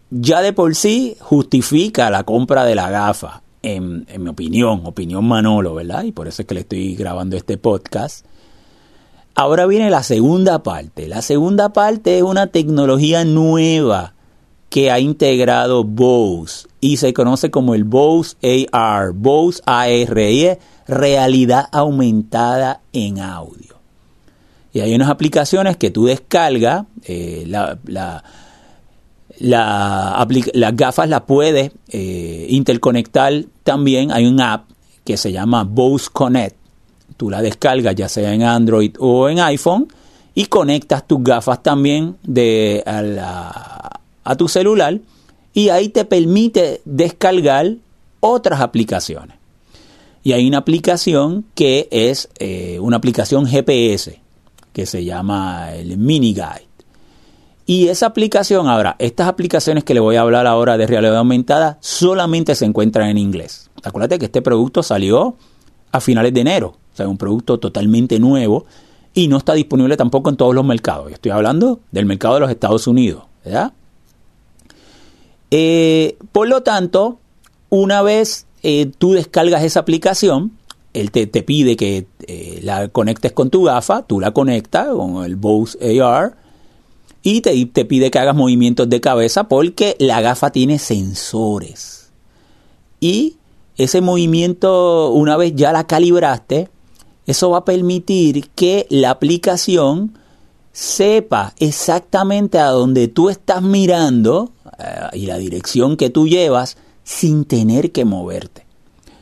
ya 0.09 0.39
de 0.39 0.53
por 0.53 0.73
sí 0.73 1.17
justifica 1.19 2.09
la 2.09 2.23
compra 2.23 2.63
de 2.63 2.75
la 2.75 2.89
gafa 2.89 3.41
en, 3.61 4.05
mi 4.17 4.29
opinión, 4.29 4.81
opinión 4.85 5.25
Manolo, 5.25 5.75
¿verdad? 5.75 6.03
Y 6.03 6.11
por 6.11 6.27
eso 6.27 6.41
es 6.41 6.47
que 6.47 6.53
le 6.53 6.61
estoy 6.61 6.95
grabando 6.95 7.35
este 7.35 7.57
podcast. 7.57 8.25
Ahora 9.35 9.65
viene 9.65 9.89
la 9.89 10.03
segunda 10.03 10.63
parte. 10.63 11.07
La 11.07 11.21
segunda 11.21 11.69
parte 11.69 12.17
es 12.17 12.23
una 12.23 12.47
tecnología 12.47 13.25
nueva 13.25 14.13
que 14.69 14.91
ha 14.91 14.99
integrado 14.99 15.83
Bose 15.83 16.67
y 16.79 16.97
se 16.97 17.13
conoce 17.13 17.49
como 17.49 17.73
el 17.73 17.83
Bose 17.83 18.35
AR, 18.71 19.11
Bose 19.13 19.61
AR, 19.65 20.19
y 20.19 20.45
es 20.45 20.57
realidad 20.87 21.67
aumentada 21.71 22.81
en 22.93 23.19
audio. 23.19 23.77
Y 24.71 24.81
hay 24.81 24.93
unas 24.93 25.09
aplicaciones 25.09 25.77
que 25.77 25.89
tú 25.89 26.05
descargas, 26.05 26.85
eh, 27.03 27.43
la, 27.47 27.79
la, 27.85 28.23
las 29.39 30.75
gafas 30.75 31.09
las 31.09 31.21
puedes 31.21 31.71
eh, 31.89 32.47
interconectar 32.49 33.45
también. 33.63 34.11
Hay 34.11 34.25
una 34.25 34.53
app 34.53 34.69
que 35.03 35.17
se 35.17 35.31
llama 35.31 35.63
Bose 35.63 36.09
Connect. 36.11 36.55
Tú 37.17 37.29
la 37.29 37.41
descargas 37.41 37.95
ya 37.95 38.07
sea 38.07 38.33
en 38.33 38.43
Android 38.43 38.95
o 38.99 39.27
en 39.27 39.39
iPhone 39.39 39.87
y 40.35 40.45
conectas 40.45 41.07
tus 41.07 41.23
gafas 41.23 41.61
también 41.63 42.17
de, 42.23 42.83
a, 42.85 43.99
a 44.23 44.35
tu 44.35 44.47
celular 44.47 44.99
y 45.53 45.69
ahí 45.69 45.89
te 45.89 46.05
permite 46.05 46.81
descargar 46.85 47.75
otras 48.19 48.61
aplicaciones. 48.61 49.37
Y 50.23 50.33
hay 50.33 50.47
una 50.47 50.59
aplicación 50.59 51.45
que 51.55 51.87
es 51.91 52.29
eh, 52.39 52.77
una 52.79 52.97
aplicación 52.97 53.45
GPS 53.45 54.21
que 54.73 54.85
se 54.85 55.03
llama 55.03 55.73
el 55.73 55.97
Mini 55.97 56.33
Guide. 56.33 56.68
Y 57.69 57.89
esa 57.89 58.07
aplicación, 58.07 58.67
ahora, 58.67 58.95
estas 58.97 59.27
aplicaciones 59.27 59.83
que 59.83 59.93
le 59.93 59.99
voy 59.99 60.15
a 60.15 60.21
hablar 60.21 60.47
ahora 60.47 60.75
de 60.75 60.87
realidad 60.87 61.17
aumentada 61.17 61.77
solamente 61.81 62.55
se 62.55 62.65
encuentran 62.65 63.09
en 63.09 63.19
inglés. 63.19 63.69
Acuérdate 63.83 64.17
que 64.17 64.25
este 64.25 64.41
producto 64.41 64.81
salió 64.81 65.35
a 65.91 66.01
finales 66.01 66.33
de 66.33 66.41
enero, 66.41 66.69
o 66.91 66.95
sea, 66.95 67.07
un 67.07 67.19
producto 67.19 67.59
totalmente 67.59 68.17
nuevo 68.17 68.65
y 69.13 69.27
no 69.27 69.37
está 69.37 69.53
disponible 69.53 69.97
tampoco 69.97 70.31
en 70.31 70.35
todos 70.35 70.55
los 70.55 70.65
mercados. 70.65 71.11
Estoy 71.11 71.29
hablando 71.29 71.79
del 71.91 72.07
mercado 72.07 72.33
de 72.33 72.39
los 72.39 72.49
Estados 72.49 72.87
Unidos, 72.87 73.25
¿verdad? 73.45 73.71
Eh, 75.51 76.17
por 76.31 76.47
lo 76.47 76.63
tanto, 76.63 77.19
una 77.69 78.01
vez 78.01 78.47
eh, 78.63 78.89
tú 78.97 79.11
descargas 79.11 79.63
esa 79.63 79.81
aplicación, 79.81 80.53
él 80.93 81.11
te, 81.11 81.27
pide 81.27 81.77
que 81.77 82.07
eh, 82.25 82.61
la 82.63 82.87
conectes 82.87 83.31
con 83.31 83.51
tu 83.51 83.65
gafa, 83.65 84.01
tú 84.01 84.19
la 84.19 84.31
conectas 84.31 84.87
con 84.87 85.23
el 85.23 85.35
Bose 85.35 86.01
AR 86.01 86.48
y 87.23 87.41
te, 87.41 87.65
te 87.65 87.85
pide 87.85 88.11
que 88.11 88.19
hagas 88.19 88.35
movimientos 88.35 88.89
de 88.89 89.01
cabeza 89.01 89.47
porque 89.47 89.95
la 89.99 90.21
gafa 90.21 90.51
tiene 90.51 90.79
sensores. 90.79 92.11
Y 92.99 93.37
ese 93.77 94.01
movimiento, 94.01 95.11
una 95.11 95.37
vez 95.37 95.53
ya 95.55 95.71
la 95.71 95.87
calibraste, 95.87 96.69
eso 97.25 97.51
va 97.51 97.59
a 97.59 97.65
permitir 97.65 98.49
que 98.49 98.87
la 98.89 99.11
aplicación 99.11 100.17
sepa 100.71 101.53
exactamente 101.59 102.59
a 102.59 102.67
dónde 102.67 103.07
tú 103.07 103.29
estás 103.29 103.61
mirando 103.61 104.51
eh, 104.79 104.83
y 105.13 105.25
la 105.25 105.37
dirección 105.37 105.97
que 105.97 106.09
tú 106.09 106.27
llevas 106.27 106.77
sin 107.03 107.45
tener 107.45 107.91
que 107.91 108.05
moverte. 108.05 108.65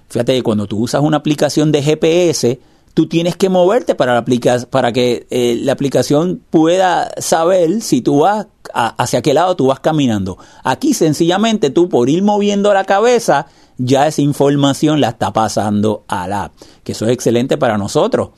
Fíjate 0.10 0.34
que 0.34 0.44
cuando 0.44 0.68
tú 0.68 0.80
usas 0.80 1.02
una 1.02 1.18
aplicación 1.18 1.72
de 1.72 1.84
GPS, 1.84 2.60
tú 2.98 3.06
tienes 3.06 3.36
que 3.36 3.48
moverte 3.48 3.94
para, 3.94 4.16
la 4.16 4.26
para 4.72 4.92
que 4.92 5.28
eh, 5.30 5.60
la 5.62 5.74
aplicación 5.74 6.42
pueda 6.50 7.12
saber 7.20 7.82
si 7.82 8.02
tú 8.02 8.22
vas 8.22 8.48
hacia 8.74 9.22
qué 9.22 9.36
lado 9.36 9.56
tú 9.56 9.68
vas 9.68 9.80
caminando. 9.80 10.40
Aquí 10.64 10.96
sencillamente 10.96 11.70
tú 11.70 11.90
por 11.90 12.10
ir 12.10 12.24
moviendo 12.24 12.74
la 12.74 12.86
cabeza, 12.86 13.46
ya 13.78 14.08
esa 14.08 14.24
información 14.24 15.00
la 15.00 15.10
está 15.10 15.32
pasando 15.32 16.06
a 16.08 16.28
la 16.28 16.46
app, 16.46 16.54
que 16.84 16.94
eso 16.94 17.06
es 17.06 17.12
excelente 17.12 17.56
para 17.56 17.78
nosotros. 17.78 18.30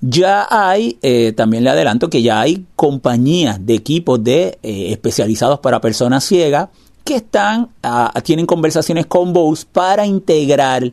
Ya 0.00 0.46
hay, 0.48 0.98
eh, 1.02 1.34
también 1.36 1.62
le 1.62 1.68
adelanto 1.68 2.08
que 2.08 2.22
ya 2.22 2.40
hay 2.40 2.64
compañías 2.74 3.66
de 3.66 3.74
equipos 3.74 4.24
de 4.24 4.58
eh, 4.62 4.92
especializados 4.92 5.58
para 5.58 5.82
personas 5.82 6.24
ciegas 6.24 6.70
que 7.04 7.16
están, 7.16 7.68
ah, 7.82 8.14
tienen 8.24 8.46
conversaciones 8.46 9.04
con 9.04 9.34
Bose 9.34 9.66
para 9.70 10.06
integrar, 10.06 10.90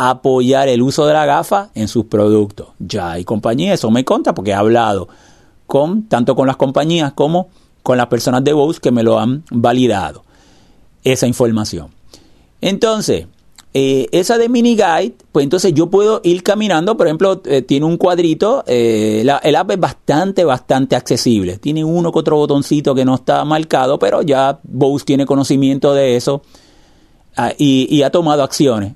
apoyar 0.00 0.68
el 0.68 0.80
uso 0.80 1.06
de 1.06 1.12
la 1.12 1.26
gafa 1.26 1.70
en 1.74 1.88
sus 1.88 2.04
productos. 2.04 2.68
Ya 2.78 3.10
hay 3.10 3.24
compañías, 3.24 3.74
eso 3.74 3.90
me 3.90 4.04
conta 4.04 4.32
porque 4.32 4.52
he 4.52 4.54
hablado 4.54 5.08
con, 5.66 6.04
tanto 6.04 6.36
con 6.36 6.46
las 6.46 6.56
compañías 6.56 7.12
como 7.14 7.48
con 7.82 7.98
las 7.98 8.06
personas 8.06 8.44
de 8.44 8.52
Bose 8.52 8.78
que 8.80 8.92
me 8.92 9.02
lo 9.02 9.18
han 9.18 9.42
validado, 9.50 10.22
esa 11.02 11.26
información. 11.26 11.88
Entonces, 12.60 13.26
eh, 13.74 14.06
esa 14.12 14.38
de 14.38 14.48
mini 14.48 14.76
guide, 14.76 15.16
pues 15.32 15.42
entonces 15.42 15.74
yo 15.74 15.88
puedo 15.88 16.20
ir 16.22 16.44
caminando, 16.44 16.96
por 16.96 17.08
ejemplo, 17.08 17.42
eh, 17.44 17.62
tiene 17.62 17.86
un 17.86 17.96
cuadrito, 17.96 18.62
eh, 18.68 19.26
el 19.42 19.56
app 19.56 19.70
es 19.72 19.80
bastante, 19.80 20.44
bastante 20.44 20.94
accesible. 20.94 21.58
Tiene 21.58 21.84
uno 21.84 22.12
que 22.12 22.20
otro 22.20 22.36
botoncito 22.36 22.94
que 22.94 23.04
no 23.04 23.16
está 23.16 23.44
marcado, 23.44 23.98
pero 23.98 24.22
ya 24.22 24.60
Bose 24.62 25.04
tiene 25.04 25.26
conocimiento 25.26 25.92
de 25.92 26.14
eso 26.14 26.42
ah, 27.38 27.52
y, 27.56 28.02
ha 28.02 28.10
tomado 28.10 28.42
acciones, 28.42 28.92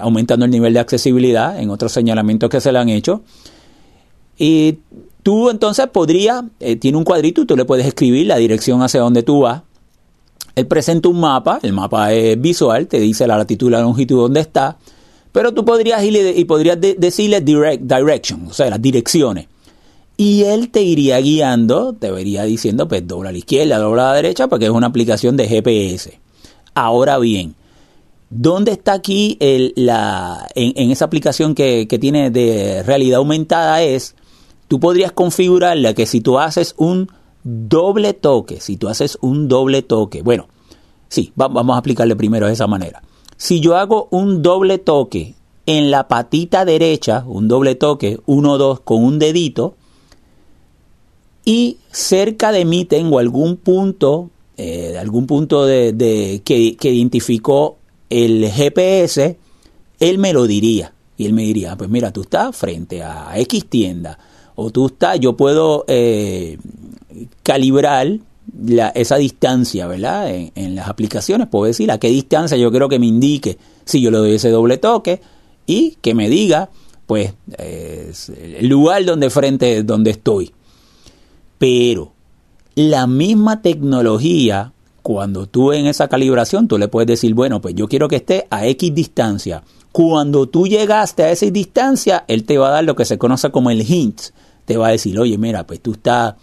aumentando 0.00 0.44
el 0.44 0.50
nivel 0.50 0.74
de 0.74 0.80
accesibilidad 0.80 1.60
en 1.60 1.70
otros 1.70 1.92
señalamientos 1.92 2.50
que 2.50 2.60
se 2.60 2.72
le 2.72 2.78
han 2.80 2.88
hecho. 2.88 3.22
Y 4.36 4.78
tú 5.22 5.50
entonces 5.50 5.86
podrías, 5.86 6.42
tiene 6.80 6.98
un 6.98 7.04
cuadrito 7.04 7.42
y 7.42 7.46
tú 7.46 7.56
le 7.56 7.64
puedes 7.64 7.86
escribir 7.86 8.26
la 8.26 8.36
dirección 8.36 8.82
hacia 8.82 9.00
donde 9.00 9.22
tú 9.22 9.42
vas 9.42 9.62
él 10.54 10.66
presenta 10.66 11.08
un 11.08 11.18
mapa, 11.18 11.58
el 11.62 11.72
mapa 11.72 12.12
es 12.12 12.40
visual, 12.40 12.86
te 12.86 13.00
dice 13.00 13.26
la 13.26 13.36
latitud 13.36 13.68
y 13.68 13.70
la 13.72 13.80
longitud 13.80 14.20
donde 14.20 14.40
está, 14.40 14.76
pero 15.32 15.52
tú 15.52 15.64
podrías 15.64 16.02
ir 16.04 16.34
y 16.36 16.44
podrías 16.44 16.78
decirle 16.80 17.40
direct, 17.40 17.82
direction, 17.82 18.46
o 18.46 18.52
sea, 18.52 18.70
las 18.70 18.80
direcciones. 18.80 19.48
Y 20.16 20.44
él 20.44 20.70
te 20.70 20.80
iría 20.82 21.18
guiando, 21.18 21.92
te 21.92 22.12
vería 22.12 22.44
diciendo, 22.44 22.86
pues 22.86 23.04
dobla 23.06 23.30
a 23.30 23.32
la 23.32 23.38
izquierda, 23.38 23.78
dobla 23.78 24.04
a 24.04 24.08
la 24.10 24.14
derecha, 24.14 24.46
porque 24.46 24.66
es 24.66 24.70
una 24.70 24.86
aplicación 24.86 25.36
de 25.36 25.48
GPS. 25.48 26.20
Ahora 26.72 27.18
bien, 27.18 27.56
¿dónde 28.34 28.72
está 28.72 28.92
aquí 28.94 29.38
la, 29.76 30.46
en, 30.54 30.90
esa 30.90 31.04
aplicación 31.04 31.54
que, 31.54 31.86
que 31.88 31.98
tiene 31.98 32.30
de 32.30 32.82
realidad 32.82 33.18
aumentada? 33.18 33.82
Es, 33.82 34.16
tú 34.68 34.80
podrías 34.80 35.12
configurarla 35.12 35.94
que 35.94 36.06
si 36.06 36.20
tú 36.20 36.38
haces 36.38 36.74
un 36.76 37.08
doble 37.44 38.12
toque, 38.12 38.60
si 38.60 38.76
tú 38.76 38.88
haces 38.88 39.16
un 39.20 39.48
doble 39.48 39.82
toque, 39.82 40.22
bueno, 40.22 40.48
sí, 41.08 41.32
vamos 41.36 41.76
a 41.76 41.78
aplicarle 41.78 42.16
primero 42.16 42.46
de 42.46 42.54
esa 42.54 42.66
manera. 42.66 43.02
Si 43.36 43.60
yo 43.60 43.76
hago 43.76 44.08
un 44.10 44.42
doble 44.42 44.78
toque 44.78 45.34
en 45.66 45.90
la 45.90 46.08
patita 46.08 46.64
derecha, 46.64 47.24
un 47.26 47.48
doble 47.48 47.76
toque, 47.76 48.18
uno, 48.26 48.58
dos, 48.58 48.80
con 48.80 49.02
un 49.02 49.18
dedito, 49.18 49.76
y 51.44 51.78
cerca 51.90 52.52
de 52.52 52.64
mí 52.64 52.84
tengo 52.84 53.18
algún 53.18 53.56
punto, 53.56 54.30
eh, 54.56 54.96
algún 54.98 55.26
punto 55.26 55.66
de, 55.66 56.42
que, 56.44 56.76
que, 56.76 56.90
identificó 56.90 57.76
el 58.14 58.48
GPS, 58.50 59.36
él 59.98 60.18
me 60.18 60.32
lo 60.32 60.46
diría. 60.46 60.92
Y 61.16 61.26
él 61.26 61.32
me 61.32 61.42
diría, 61.42 61.72
ah, 61.72 61.76
pues 61.76 61.90
mira, 61.90 62.12
tú 62.12 62.22
estás 62.22 62.56
frente 62.56 63.02
a 63.02 63.38
X 63.38 63.66
tienda, 63.66 64.18
o 64.56 64.70
tú 64.70 64.86
estás, 64.86 65.18
yo 65.20 65.36
puedo 65.36 65.84
eh, 65.86 66.58
calibrar 67.42 68.18
esa 68.94 69.16
distancia, 69.16 69.86
¿verdad? 69.86 70.32
En, 70.54 70.74
las 70.74 70.88
aplicaciones, 70.88 71.48
puedo 71.48 71.66
decir 71.66 71.90
a 71.90 71.98
qué 71.98 72.08
distancia 72.08 72.56
yo 72.56 72.70
creo 72.70 72.88
que 72.88 72.98
me 72.98 73.06
indique 73.06 73.58
si 73.84 74.00
yo 74.00 74.10
le 74.10 74.18
doy 74.18 74.34
ese 74.34 74.50
doble 74.50 74.76
toque 74.76 75.20
y 75.66 75.96
que 76.00 76.14
me 76.14 76.28
diga, 76.28 76.70
pues, 77.06 77.34
el 77.58 78.66
lugar 78.68 79.04
donde 79.04 79.30
frente, 79.30 79.82
donde 79.82 80.10
estoy. 80.10 80.52
Pero 81.58 82.12
la 82.74 83.06
misma 83.06 83.62
tecnología, 83.62 84.73
cuando 85.04 85.46
tú 85.46 85.74
en 85.74 85.86
esa 85.86 86.08
calibración, 86.08 86.66
tú 86.66 86.78
le 86.78 86.88
puedes 86.88 87.06
decir, 87.06 87.34
bueno, 87.34 87.60
pues 87.60 87.74
yo 87.74 87.88
quiero 87.88 88.08
que 88.08 88.16
esté 88.16 88.46
a 88.48 88.66
X 88.68 88.94
distancia. 88.94 89.62
Cuando 89.92 90.48
tú 90.48 90.66
llegaste 90.66 91.24
a 91.24 91.30
esa 91.30 91.44
distancia, 91.50 92.24
él 92.26 92.44
te 92.44 92.56
va 92.56 92.68
a 92.68 92.70
dar 92.70 92.84
lo 92.84 92.96
que 92.96 93.04
se 93.04 93.18
conoce 93.18 93.50
como 93.50 93.70
el 93.70 93.82
hint. 93.82 94.18
Te 94.64 94.78
va 94.78 94.88
a 94.88 94.92
decir, 94.92 95.20
oye, 95.20 95.36
mira, 95.36 95.66
pues 95.66 95.82
tú 95.82 95.92
estás 95.92 96.36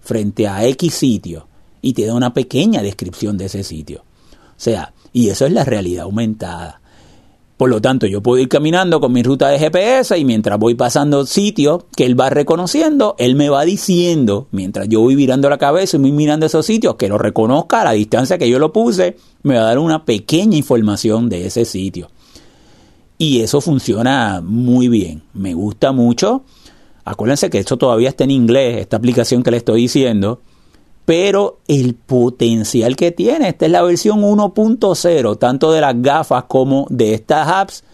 frente 0.00 0.46
a 0.46 0.64
X 0.66 0.94
sitio 0.94 1.48
y 1.82 1.94
te 1.94 2.06
da 2.06 2.14
una 2.14 2.32
pequeña 2.32 2.80
descripción 2.80 3.36
de 3.36 3.46
ese 3.46 3.64
sitio. 3.64 4.04
O 4.32 4.54
sea, 4.56 4.94
y 5.12 5.30
eso 5.30 5.44
es 5.44 5.52
la 5.52 5.64
realidad 5.64 6.04
aumentada. 6.04 6.80
Por 7.56 7.70
lo 7.70 7.80
tanto, 7.80 8.06
yo 8.06 8.22
puedo 8.22 8.42
ir 8.42 8.48
caminando 8.48 9.00
con 9.00 9.12
mi 9.12 9.22
ruta 9.22 9.48
de 9.48 9.58
GPS 9.58 10.18
y 10.18 10.24
mientras 10.24 10.58
voy 10.58 10.74
pasando 10.74 11.24
sitios 11.24 11.84
que 11.96 12.04
él 12.04 12.18
va 12.18 12.28
reconociendo, 12.28 13.14
él 13.18 13.34
me 13.34 13.48
va 13.48 13.64
diciendo, 13.64 14.48
mientras 14.50 14.88
yo 14.88 15.00
voy 15.00 15.16
mirando 15.16 15.48
la 15.48 15.56
cabeza 15.56 15.96
y 15.96 16.00
voy 16.00 16.12
mirando 16.12 16.44
esos 16.44 16.66
sitios, 16.66 16.96
que 16.96 17.08
lo 17.08 17.16
reconozca 17.16 17.80
a 17.80 17.84
la 17.84 17.92
distancia 17.92 18.36
que 18.36 18.50
yo 18.50 18.58
lo 18.58 18.72
puse, 18.72 19.16
me 19.42 19.54
va 19.54 19.62
a 19.62 19.66
dar 19.66 19.78
una 19.78 20.04
pequeña 20.04 20.56
información 20.56 21.30
de 21.30 21.46
ese 21.46 21.64
sitio. 21.64 22.10
Y 23.16 23.40
eso 23.40 23.62
funciona 23.62 24.42
muy 24.44 24.88
bien. 24.88 25.22
Me 25.32 25.54
gusta 25.54 25.92
mucho 25.92 26.44
Acuérdense 27.06 27.50
que 27.50 27.58
esto 27.58 27.76
todavía 27.76 28.08
está 28.08 28.24
en 28.24 28.32
inglés, 28.32 28.78
esta 28.78 28.96
aplicación 28.96 29.44
que 29.44 29.52
le 29.52 29.58
estoy 29.58 29.82
diciendo, 29.82 30.40
pero 31.06 31.60
el 31.68 31.94
potencial 31.94 32.96
que 32.96 33.12
tiene, 33.12 33.48
esta 33.48 33.64
es 33.64 33.72
la 33.72 33.82
versión 33.82 34.22
1.0, 34.22 35.38
tanto 35.38 35.70
de 35.70 35.80
las 35.80 36.02
gafas 36.02 36.44
como 36.48 36.86
de 36.90 37.14
estas 37.14 37.48
apps, 37.48 37.84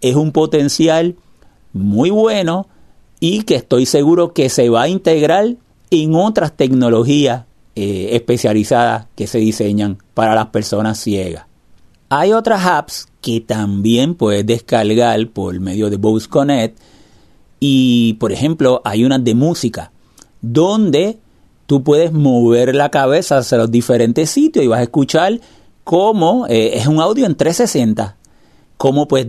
es 0.00 0.16
un 0.16 0.32
potencial 0.32 1.16
muy 1.74 2.08
bueno 2.08 2.66
y 3.20 3.42
que 3.42 3.56
estoy 3.56 3.84
seguro 3.84 4.32
que 4.32 4.48
se 4.48 4.70
va 4.70 4.82
a 4.82 4.88
integrar 4.88 5.56
en 5.90 6.14
otras 6.14 6.56
tecnologías 6.56 7.44
eh, 7.74 8.08
especializadas 8.12 9.06
que 9.14 9.26
se 9.26 9.38
diseñan 9.38 9.98
para 10.14 10.34
las 10.34 10.46
personas 10.46 10.98
ciegas. 10.98 11.44
Hay 12.08 12.32
otras 12.32 12.64
apps 12.64 13.08
que 13.20 13.42
también 13.42 14.14
puedes 14.14 14.46
descargar 14.46 15.28
por 15.28 15.60
medio 15.60 15.90
de 15.90 15.98
Bose 15.98 16.28
Connect 16.28 16.78
y, 17.60 18.14
por 18.14 18.32
ejemplo, 18.32 18.80
hay 18.82 19.04
unas 19.04 19.22
de 19.24 19.34
música 19.34 19.92
donde 20.40 21.18
tú 21.66 21.82
puedes 21.82 22.12
mover 22.12 22.74
la 22.74 22.90
cabeza 22.90 23.38
hacia 23.38 23.58
los 23.58 23.70
diferentes 23.70 24.30
sitios 24.30 24.64
y 24.64 24.68
vas 24.68 24.80
a 24.80 24.84
escuchar 24.84 25.40
cómo 25.84 26.46
eh, 26.48 26.72
es 26.74 26.86
un 26.86 27.00
audio 27.00 27.26
en 27.26 27.36
360. 27.36 28.16
Cómo 28.76 29.08
pues 29.08 29.26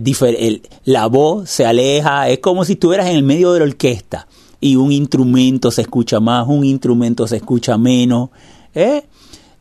la 0.84 1.06
voz 1.06 1.48
se 1.48 1.64
aleja, 1.64 2.28
es 2.28 2.40
como 2.40 2.64
si 2.64 2.74
estuvieras 2.74 3.06
en 3.06 3.16
el 3.16 3.22
medio 3.22 3.52
de 3.52 3.60
la 3.60 3.64
orquesta 3.64 4.26
y 4.60 4.76
un 4.76 4.92
instrumento 4.92 5.70
se 5.70 5.82
escucha 5.82 6.20
más, 6.20 6.46
un 6.46 6.64
instrumento 6.64 7.26
se 7.26 7.36
escucha 7.36 7.78
menos. 7.78 8.28
¿eh? 8.74 9.04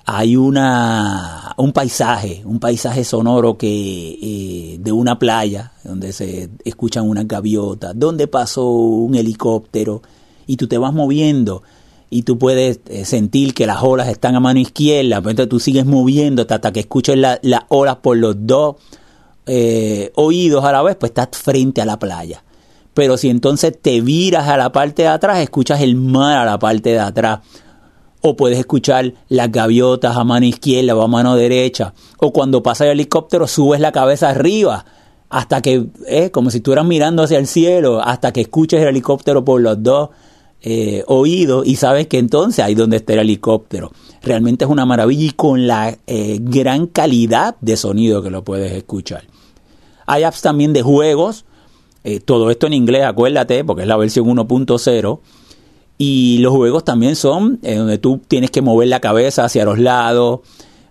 hay 0.10 0.38
una, 0.38 1.54
un 1.58 1.74
paisaje, 1.74 2.42
un 2.46 2.62
paisaje 2.62 3.04
sonoro 3.04 3.58
que, 3.58 3.68
eh, 4.22 4.78
de 4.80 4.92
una 4.94 5.20
playa 5.20 5.74
donde 5.84 6.14
se 6.14 6.50
escuchan 6.64 7.10
unas 7.10 7.28
gaviotas, 7.28 7.92
donde 7.94 8.28
pasó 8.28 8.70
un 8.70 9.16
helicóptero 9.16 10.02
y 10.46 10.56
tú 10.56 10.66
te 10.70 10.78
vas 10.78 10.94
moviendo 10.94 11.62
y 12.10 12.24
tú 12.24 12.38
puedes 12.38 12.80
eh, 12.88 13.06
sentir 13.06 13.54
que 13.54 13.68
las 13.68 13.84
olas 13.84 14.08
están 14.08 14.36
a 14.36 14.40
mano 14.40 14.60
izquierda, 14.60 15.20
pero 15.20 15.32
entonces 15.32 15.50
tú 15.50 15.60
sigues 15.60 15.86
moviendo 15.86 16.46
hasta 16.50 16.72
que 16.72 16.80
escuches 16.82 17.18
las 17.18 17.40
olas 17.68 17.98
por 17.98 18.18
los 18.18 18.36
dos 18.40 18.78
eh, 19.46 20.12
oídos 20.16 20.64
a 20.64 20.72
la 20.72 20.82
vez, 20.82 20.96
pues 20.96 21.12
estás 21.12 21.30
frente 21.32 21.82
a 21.82 21.86
la 21.86 22.00
playa. 22.00 22.44
Pero 22.94 23.18
si 23.18 23.30
entonces 23.30 23.78
te 23.80 24.02
viras 24.02 24.48
a 24.48 24.58
la 24.58 24.72
parte 24.72 25.04
de 25.04 25.10
atrás, 25.10 25.40
escuchas 25.40 25.82
el 25.82 25.96
mar 25.96 26.38
a 26.38 26.46
la 26.46 26.58
parte 26.60 26.92
de 26.92 27.00
atrás. 27.00 27.40
O 28.22 28.36
puedes 28.36 28.58
escuchar 28.58 29.14
las 29.30 29.52
gaviotas 29.52 30.18
a 30.18 30.24
mano 30.24 30.46
izquierda 30.46 30.96
o 30.96 31.04
a 31.04 31.08
mano 31.08 31.36
derecha, 31.36 31.94
o 32.18 32.34
cuando 32.34 32.64
pasa 32.64 32.86
el 32.86 32.92
helicóptero 32.92 33.48
subes 33.48 33.80
la 33.80 33.92
cabeza 33.92 34.30
arriba 34.30 34.84
hasta 35.30 35.62
que, 35.62 35.88
eh, 36.08 36.32
como 36.32 36.50
si 36.50 36.58
estuvieras 36.58 36.86
mirando 36.86 37.24
hacia 37.24 37.38
el 37.38 37.48
cielo, 37.48 38.02
hasta 38.02 38.32
que 38.32 38.42
escuches 38.42 38.82
el 38.82 38.88
helicóptero 38.88 39.44
por 39.46 39.62
los 39.62 39.84
dos 39.84 40.10
eh, 40.62 41.04
oído 41.08 41.64
y 41.64 41.76
sabes 41.76 42.08
que 42.08 42.18
entonces 42.18 42.66
ahí 42.66 42.76
donde 42.76 42.98
está 42.98 43.14
el 43.14 43.20
helicóptero. 43.20 43.92
Realmente 44.22 44.66
es 44.66 44.72
una 44.72 44.86
maravilla 44.86 45.26
y 45.26 45.32
con 45.32 45.68
la 45.68 45.98
eh, 46.08 46.40
gran 46.42 46.88
calidad 46.88 47.56
de 47.62 47.78
sonido 47.78 48.24
que 48.24 48.30
lo 48.30 48.44
puedes 48.44 48.72
escuchar. 48.72 49.26
Hay 50.06 50.24
apps 50.24 50.42
también 50.42 50.74
de 50.74 50.82
juegos, 50.82 51.46
eh, 52.04 52.20
todo 52.20 52.50
esto 52.50 52.68
en 52.68 52.74
inglés, 52.74 53.04
acuérdate, 53.04 53.64
porque 53.64 53.84
es 53.84 53.88
la 53.88 53.98
versión 53.98 54.26
1.0. 54.26 55.20
Y 56.00 56.38
los 56.40 56.54
juegos 56.54 56.84
también 56.84 57.16
son 57.16 57.60
donde 57.62 57.98
tú 57.98 58.22
tienes 58.28 58.52
que 58.52 58.62
mover 58.62 58.88
la 58.88 59.00
cabeza 59.00 59.46
hacia 59.46 59.66
los 59.66 59.80
lados 59.80 60.42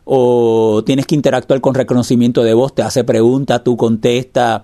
o 0.04 0.82
tienes 0.86 1.06
que 1.06 1.16
interactuar 1.16 1.60
con 1.60 1.74
reconocimiento 1.74 2.44
de 2.44 2.54
voz, 2.54 2.74
te 2.74 2.82
hace 2.82 3.02
preguntas, 3.02 3.62
tú 3.64 3.76
contestas 3.76 4.62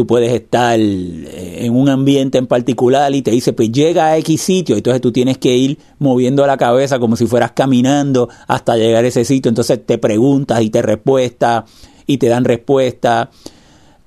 tú 0.00 0.06
puedes 0.06 0.32
estar 0.32 0.80
eh, 0.80 1.58
en 1.60 1.76
un 1.76 1.90
ambiente 1.90 2.38
en 2.38 2.46
particular 2.46 3.14
y 3.14 3.20
te 3.20 3.32
dice, 3.32 3.52
pues 3.52 3.70
llega 3.70 4.06
a 4.06 4.16
X 4.16 4.40
sitio, 4.40 4.76
entonces 4.76 5.02
tú 5.02 5.12
tienes 5.12 5.36
que 5.36 5.54
ir 5.54 5.76
moviendo 5.98 6.46
la 6.46 6.56
cabeza 6.56 6.98
como 6.98 7.16
si 7.16 7.26
fueras 7.26 7.52
caminando 7.52 8.30
hasta 8.46 8.78
llegar 8.78 9.04
a 9.04 9.08
ese 9.08 9.26
sitio, 9.26 9.50
entonces 9.50 9.84
te 9.84 9.98
preguntas 9.98 10.62
y 10.62 10.70
te 10.70 10.80
respuesta 10.80 11.66
y 12.06 12.16
te 12.16 12.28
dan 12.28 12.46
respuesta. 12.46 13.30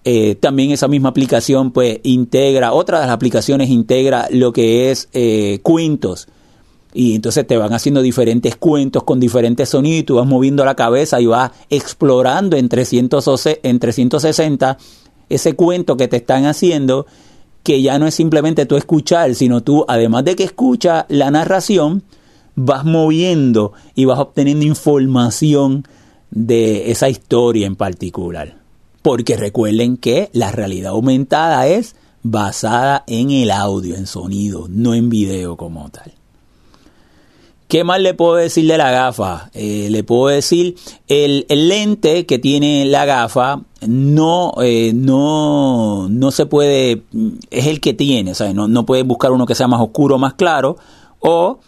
Eh, 0.03 0.33
también 0.33 0.71
esa 0.71 0.87
misma 0.87 1.09
aplicación 1.09 1.69
pues 1.69 1.99
integra, 2.01 2.73
otra 2.73 2.99
de 2.99 3.05
las 3.05 3.13
aplicaciones 3.13 3.69
integra 3.69 4.27
lo 4.31 4.51
que 4.51 4.89
es 4.89 5.09
eh, 5.13 5.59
cuentos. 5.61 6.27
Y 6.95 7.13
entonces 7.13 7.45
te 7.45 7.55
van 7.55 7.73
haciendo 7.73 8.01
diferentes 8.01 8.55
cuentos 8.55 9.03
con 9.03 9.19
diferentes 9.19 9.69
sonidos 9.69 10.05
tú 10.05 10.15
vas 10.15 10.25
moviendo 10.25 10.65
la 10.65 10.75
cabeza 10.75 11.21
y 11.21 11.27
vas 11.27 11.51
explorando 11.69 12.57
en, 12.57 12.67
300, 12.67 13.49
en 13.61 13.79
360 13.79 14.77
ese 15.35 15.55
cuento 15.55 15.97
que 15.97 16.07
te 16.07 16.17
están 16.17 16.45
haciendo, 16.45 17.05
que 17.63 17.81
ya 17.81 17.99
no 17.99 18.07
es 18.07 18.15
simplemente 18.15 18.65
tú 18.65 18.75
escuchar, 18.75 19.35
sino 19.35 19.61
tú, 19.61 19.85
además 19.87 20.25
de 20.25 20.35
que 20.35 20.43
escuchas 20.43 21.05
la 21.09 21.31
narración, 21.31 22.03
vas 22.55 22.85
moviendo 22.85 23.73
y 23.95 24.05
vas 24.05 24.19
obteniendo 24.19 24.65
información 24.65 25.85
de 26.31 26.91
esa 26.91 27.09
historia 27.09 27.67
en 27.67 27.75
particular. 27.75 28.57
Porque 29.01 29.37
recuerden 29.37 29.97
que 29.97 30.29
la 30.33 30.51
realidad 30.51 30.91
aumentada 30.91 31.67
es 31.67 31.95
basada 32.21 33.03
en 33.07 33.31
el 33.31 33.51
audio, 33.51 33.95
en 33.95 34.07
sonido, 34.07 34.67
no 34.69 34.93
en 34.93 35.09
video 35.09 35.57
como 35.57 35.89
tal. 35.89 36.13
¿Qué 37.73 37.83
más 37.83 37.99
le 37.99 38.13
puedo 38.13 38.35
decir 38.35 38.67
de 38.67 38.77
la 38.77 38.91
gafa? 38.91 39.49
Eh, 39.55 39.87
le 39.89 40.03
puedo 40.03 40.27
decir 40.27 40.75
el, 41.07 41.43
lente 41.49 42.27
que 42.27 42.37
tiene 42.37 42.85
la 42.85 43.05
gafa 43.05 43.61
no, 43.81 44.53
eh, 44.61 44.91
no, 44.93 46.07
no 46.07 46.29
se 46.29 46.45
puede, 46.45 47.01
es 47.49 47.65
el 47.65 47.81
que 47.81 47.95
tiene, 47.95 48.33
o 48.33 48.53
no, 48.53 48.67
no 48.67 48.85
puedes 48.85 49.07
buscar 49.07 49.31
uno 49.31 49.47
que 49.47 49.55
sea 49.55 49.67
más 49.67 49.81
oscuro 49.81 50.19
más 50.19 50.35
claro, 50.35 50.77
o 51.17 51.61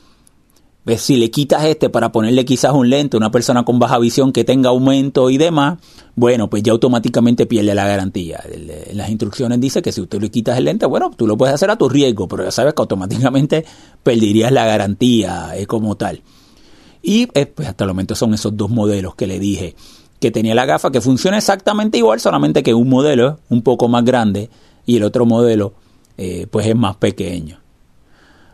pues, 0.85 1.01
si 1.01 1.17
le 1.17 1.31
quitas 1.31 1.65
este 1.65 1.89
para 1.89 2.11
ponerle 2.11 2.45
quizás 2.45 2.71
un 2.71 2.89
lente 2.89 3.17
una 3.17 3.31
persona 3.31 3.65
con 3.65 3.79
baja 3.79 3.97
visión 3.97 4.31
que 4.31 4.43
tenga 4.43 4.69
aumento 4.69 5.31
y 5.31 5.37
demás, 5.37 5.79
bueno, 6.15 6.49
pues 6.49 6.63
ya 6.63 6.71
automáticamente 6.71 7.47
pierde 7.47 7.73
la 7.73 7.87
garantía. 7.87 8.39
En 8.45 8.95
las 8.95 9.09
instrucciones 9.09 9.59
dice 9.59 9.81
que 9.81 9.91
si 9.91 9.99
usted 9.99 10.21
le 10.21 10.29
quitas 10.29 10.57
el 10.57 10.65
lente, 10.65 10.85
bueno, 10.85 11.09
tú 11.09 11.25
lo 11.25 11.37
puedes 11.37 11.55
hacer 11.55 11.71
a 11.71 11.75
tu 11.75 11.89
riesgo, 11.89 12.27
pero 12.27 12.43
ya 12.43 12.51
sabes 12.51 12.75
que 12.75 12.81
automáticamente 12.83 13.65
perderías 14.03 14.51
la 14.51 14.65
garantía 14.65 15.57
eh, 15.57 15.65
como 15.65 15.97
tal. 15.97 16.21
Y 17.01 17.27
eh, 17.33 17.47
pues 17.47 17.67
hasta 17.67 17.83
el 17.83 17.89
momento 17.89 18.15
son 18.15 18.33
esos 18.35 18.55
dos 18.55 18.69
modelos 18.69 19.15
que 19.15 19.27
le 19.27 19.39
dije 19.39 19.75
que 20.19 20.31
tenía 20.31 20.55
la 20.55 20.65
gafa 20.65 20.91
que 20.91 21.01
funciona 21.01 21.37
exactamente 21.37 21.97
igual, 21.97 22.19
solamente 22.19 22.63
que 22.63 22.73
un 22.73 22.89
modelo 22.89 23.27
es 23.29 23.35
un 23.49 23.61
poco 23.61 23.87
más 23.87 24.05
grande 24.05 24.49
y 24.85 24.97
el 24.97 25.03
otro 25.03 25.25
modelo 25.25 25.73
eh, 26.17 26.47
pues 26.49 26.67
es 26.67 26.75
más 26.75 26.95
pequeño. 26.95 27.59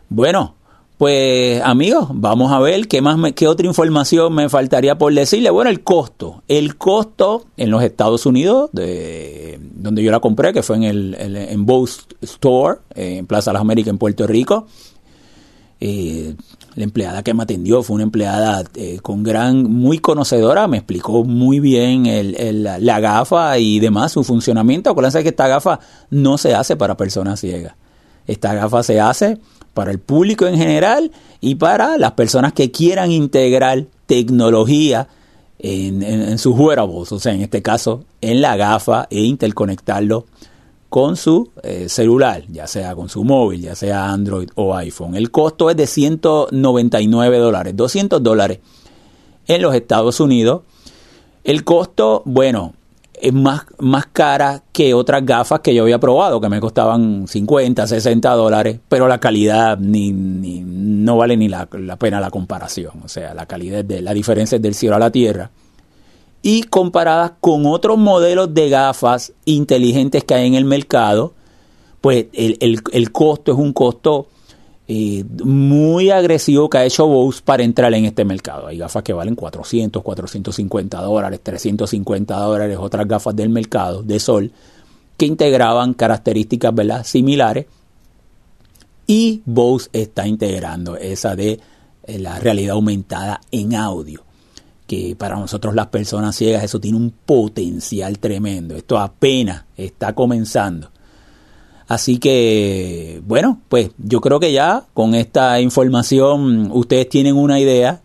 Bueno, 0.08 0.56
pues 1.02 1.60
amigos, 1.64 2.10
vamos 2.12 2.52
a 2.52 2.60
ver 2.60 2.86
qué 2.86 3.02
más 3.02 3.18
qué 3.32 3.48
otra 3.48 3.66
información 3.66 4.32
me 4.32 4.48
faltaría 4.48 4.98
por 4.98 5.12
decirle. 5.12 5.50
Bueno, 5.50 5.68
el 5.68 5.82
costo. 5.82 6.44
El 6.46 6.76
costo 6.76 7.46
en 7.56 7.72
los 7.72 7.82
Estados 7.82 8.24
Unidos, 8.24 8.70
de, 8.72 9.58
donde 9.74 10.04
yo 10.04 10.12
la 10.12 10.20
compré, 10.20 10.52
que 10.52 10.62
fue 10.62 10.76
en 10.76 10.84
el, 10.84 11.16
en 11.18 11.66
Bose 11.66 12.02
Store, 12.20 12.82
en 12.94 13.26
Plaza 13.26 13.52
Las 13.52 13.62
Américas 13.62 13.90
en 13.90 13.98
Puerto 13.98 14.28
Rico. 14.28 14.68
Eh, 15.80 16.36
la 16.76 16.84
empleada 16.84 17.24
que 17.24 17.34
me 17.34 17.42
atendió 17.42 17.82
fue 17.82 17.94
una 17.94 18.04
empleada 18.04 18.62
eh, 18.76 19.00
con 19.02 19.24
gran, 19.24 19.64
muy 19.64 19.98
conocedora, 19.98 20.68
me 20.68 20.76
explicó 20.76 21.24
muy 21.24 21.58
bien 21.58 22.04
la 22.62 23.00
gafa 23.00 23.58
y 23.58 23.80
demás, 23.80 24.12
su 24.12 24.22
funcionamiento. 24.22 24.90
Acuérdense 24.90 25.24
que 25.24 25.30
esta 25.30 25.48
gafa 25.48 25.80
no 26.10 26.38
se 26.38 26.54
hace 26.54 26.76
para 26.76 26.96
personas 26.96 27.40
ciegas. 27.40 27.74
Esta 28.28 28.54
gafa 28.54 28.84
se 28.84 29.00
hace 29.00 29.40
para 29.74 29.90
el 29.90 29.98
público 29.98 30.46
en 30.46 30.56
general 30.56 31.10
y 31.40 31.56
para 31.56 31.98
las 31.98 32.12
personas 32.12 32.52
que 32.52 32.70
quieran 32.70 33.10
integrar 33.10 33.84
tecnología 34.06 35.08
en, 35.58 36.38
sus 36.38 36.58
wearables, 36.58 37.12
o 37.12 37.20
sea, 37.20 37.34
en 37.34 37.42
este 37.42 37.62
caso 37.62 38.04
en 38.20 38.40
la 38.40 38.56
gafa 38.56 39.06
e 39.10 39.20
interconectarlo 39.20 40.26
con 40.88 41.16
su 41.16 41.50
eh, 41.62 41.88
celular, 41.88 42.44
ya 42.48 42.66
sea 42.66 42.94
con 42.94 43.08
su 43.08 43.24
móvil, 43.24 43.62
ya 43.62 43.74
sea 43.74 44.10
Android 44.10 44.50
o 44.56 44.74
iPhone. 44.74 45.14
El 45.14 45.30
costo 45.30 45.70
es 45.70 45.76
de 45.76 45.86
199 45.86 47.38
dólares, 47.38 47.76
200 47.76 48.22
dólares 48.22 48.58
en 49.46 49.62
los 49.62 49.74
Estados 49.74 50.20
Unidos. 50.20 50.62
El 51.44 51.64
costo, 51.64 52.22
bueno, 52.26 52.74
es 53.22 53.32
más, 53.32 53.62
más 53.78 54.06
cara 54.12 54.64
que 54.72 54.94
otras 54.94 55.24
gafas 55.24 55.60
que 55.60 55.72
yo 55.72 55.84
había 55.84 56.00
probado, 56.00 56.40
que 56.40 56.48
me 56.48 56.58
costaban 56.58 57.28
50, 57.28 57.86
60 57.86 58.30
dólares, 58.32 58.80
pero 58.88 59.06
la 59.06 59.18
calidad 59.18 59.78
ni, 59.78 60.12
no 60.12 61.16
vale 61.16 61.36
ni 61.36 61.48
la, 61.48 61.66
pena 61.66 62.20
la 62.20 62.32
comparación. 62.32 62.94
O 63.04 63.08
sea, 63.08 63.32
la 63.32 63.46
calidad 63.46 63.84
de 63.84 64.02
la 64.02 64.12
diferencia 64.12 64.56
es 64.56 64.62
del 64.62 64.74
cielo 64.74 64.96
a 64.96 64.98
la 64.98 65.12
tierra. 65.12 65.52
Y 66.42 66.64
comparadas 66.64 67.34
con 67.40 67.64
otros 67.66 67.96
modelos 67.96 68.52
de 68.52 68.68
gafas 68.68 69.32
inteligentes 69.44 70.24
que 70.24 70.34
hay 70.34 70.48
en 70.48 70.54
el 70.54 70.64
mercado, 70.64 71.32
pues 72.00 72.26
el, 72.32 72.56
el, 72.58 72.80
el 72.90 73.12
costo 73.12 73.52
es 73.52 73.58
un 73.58 73.72
costo 73.72 74.26
muy 74.88 76.10
agresivo 76.10 76.68
que 76.68 76.78
ha 76.78 76.84
hecho 76.84 77.06
Bose 77.06 77.40
para 77.44 77.62
entrar 77.62 77.94
en 77.94 78.04
este 78.04 78.24
mercado. 78.24 78.66
Hay 78.66 78.78
gafas 78.78 79.02
que 79.02 79.12
valen 79.12 79.34
400, 79.34 80.02
450 80.02 81.00
dólares, 81.00 81.40
350 81.42 82.36
dólares, 82.36 82.78
otras 82.80 83.06
gafas 83.06 83.34
del 83.34 83.48
mercado 83.48 84.02
de 84.02 84.20
sol 84.20 84.52
que 85.16 85.26
integraban 85.26 85.94
características 85.94 86.74
¿verdad? 86.74 87.04
similares 87.04 87.66
y 89.06 89.42
Bose 89.44 89.88
está 89.92 90.26
integrando 90.26 90.96
esa 90.96 91.36
de 91.36 91.60
eh, 92.04 92.18
la 92.18 92.38
realidad 92.38 92.74
aumentada 92.74 93.40
en 93.50 93.74
audio 93.74 94.24
que 94.86 95.16
para 95.16 95.36
nosotros 95.36 95.74
las 95.74 95.86
personas 95.86 96.36
ciegas 96.36 96.64
eso 96.64 96.78
tiene 96.78 96.98
un 96.98 97.14
potencial 97.24 98.18
tremendo. 98.18 98.76
Esto 98.76 98.98
apenas 98.98 99.64
está 99.74 100.14
comenzando. 100.14 100.91
Así 101.88 102.18
que, 102.18 103.20
bueno, 103.26 103.60
pues 103.68 103.90
yo 103.98 104.20
creo 104.20 104.40
que 104.40 104.52
ya 104.52 104.84
con 104.94 105.14
esta 105.14 105.60
información 105.60 106.70
ustedes 106.72 107.08
tienen 107.08 107.36
una 107.36 107.60
idea, 107.60 108.00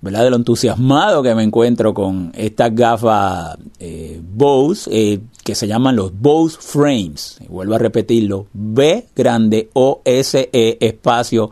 ¿verdad? 0.00 0.24
De 0.24 0.30
lo 0.30 0.36
entusiasmado 0.36 1.22
que 1.22 1.34
me 1.34 1.42
encuentro 1.42 1.94
con 1.94 2.30
estas 2.34 2.74
gafas 2.74 3.56
eh, 3.80 4.20
Bose, 4.22 4.90
eh, 4.92 5.20
que 5.42 5.54
se 5.54 5.66
llaman 5.66 5.96
los 5.96 6.12
Bose 6.18 6.58
Frames. 6.60 7.38
Vuelvo 7.48 7.74
a 7.74 7.78
repetirlo, 7.78 8.46
B 8.52 9.06
grande 9.16 9.70
O 9.72 10.02
S 10.04 10.48
E 10.52 10.76
espacio 10.80 11.50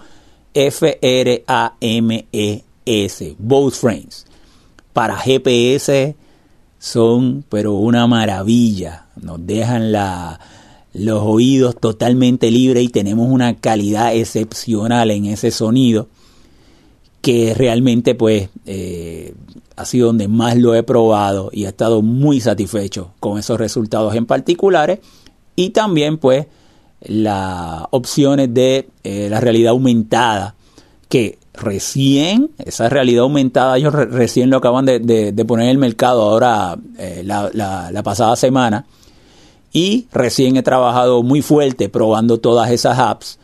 F 0.55 0.99
R 1.01 1.45
A 1.47 1.75
M 1.81 2.27
E 2.31 2.63
S, 2.85 3.37
Bose 3.39 3.79
Frames. 3.79 4.27
Para 4.93 5.17
GPS 5.17 6.15
son, 6.79 7.45
pero 7.49 7.75
una 7.75 8.07
maravilla. 8.07 9.07
Nos 9.17 9.47
dejan 9.47 9.93
la 9.93 10.39
los 10.95 11.23
oídos 11.23 11.77
totalmente 11.77 12.51
libres 12.51 12.85
y 12.85 12.89
tenemos 12.89 13.29
una 13.31 13.57
calidad 13.57 14.15
excepcional 14.15 15.11
en 15.11 15.27
ese 15.27 15.51
sonido 15.51 16.09
que 17.23 17.55
realmente 17.55 18.15
pues 18.15 18.51
eh, 18.67 19.35
ha 19.77 19.85
sido 19.85 20.09
donde 20.09 20.29
más 20.29 20.57
lo 20.57 20.75
he 20.75 20.83
probado 20.83 21.51
y 21.53 21.65
he 21.65 21.69
estado 21.69 22.03
muy 22.03 22.41
satisfecho 22.41 23.13
con 23.21 23.39
esos 23.39 23.59
resultados 23.59 24.15
en 24.15 24.27
particulares 24.27 24.99
y 25.57 25.71
también 25.71 26.19
pues 26.19 26.47
las 27.01 27.85
opciones 27.91 28.53
de 28.53 28.89
eh, 29.03 29.29
la 29.31 29.41
realidad 29.41 29.71
aumentada 29.71 30.57
que 31.09 31.39
recién 31.55 32.51
esa 32.59 32.89
realidad 32.89 33.23
aumentada 33.23 33.77
ellos 33.77 33.95
recién 33.95 34.51
lo 34.51 34.59
acaban 34.59 34.85
de, 34.85 35.45
poner 35.47 35.67
en 35.67 35.71
el 35.71 35.79
mercado 35.79 36.23
ahora 36.23 36.77
eh, 36.99 37.23
la, 37.25 37.51
la 37.53 38.03
pasada 38.03 38.37
semana 38.37 38.85
y 39.73 40.07
recién 40.13 40.57
he 40.57 40.63
trabajado 40.63 41.23
muy 41.23 41.43
fuerte 41.43 41.89
probando 41.89 42.39
todas 42.39 42.71
esas 42.71 42.99
apps 42.99 43.39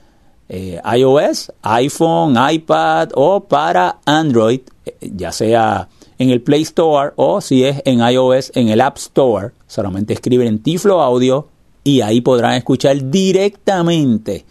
eh, 0.50 0.82
iOS, 0.98 1.52
iPhone, 1.62 2.36
iPad 2.52 3.10
o 3.16 3.42
para 3.42 4.00
Android, 4.06 4.62
eh, 4.86 4.98
ya 5.02 5.32
sea 5.32 5.88
en 6.18 6.30
el 6.30 6.42
Play 6.42 6.64
Store 6.64 7.12
o 7.16 7.40
si 7.42 7.64
es 7.64 7.82
en 7.86 8.00
iOS 8.00 8.52
en 8.56 8.70
el 8.70 8.82
App 8.82 8.98
Store. 8.98 9.52
Solamente 9.68 10.14
escriben 10.14 10.48
en 10.48 10.60
Tiflo 10.60 11.02
Audio 11.02 11.48
y 11.84 12.02
ahí 12.02 12.22
podrán 12.22 12.54
escuchar 12.54 13.10
directamente 13.10 14.46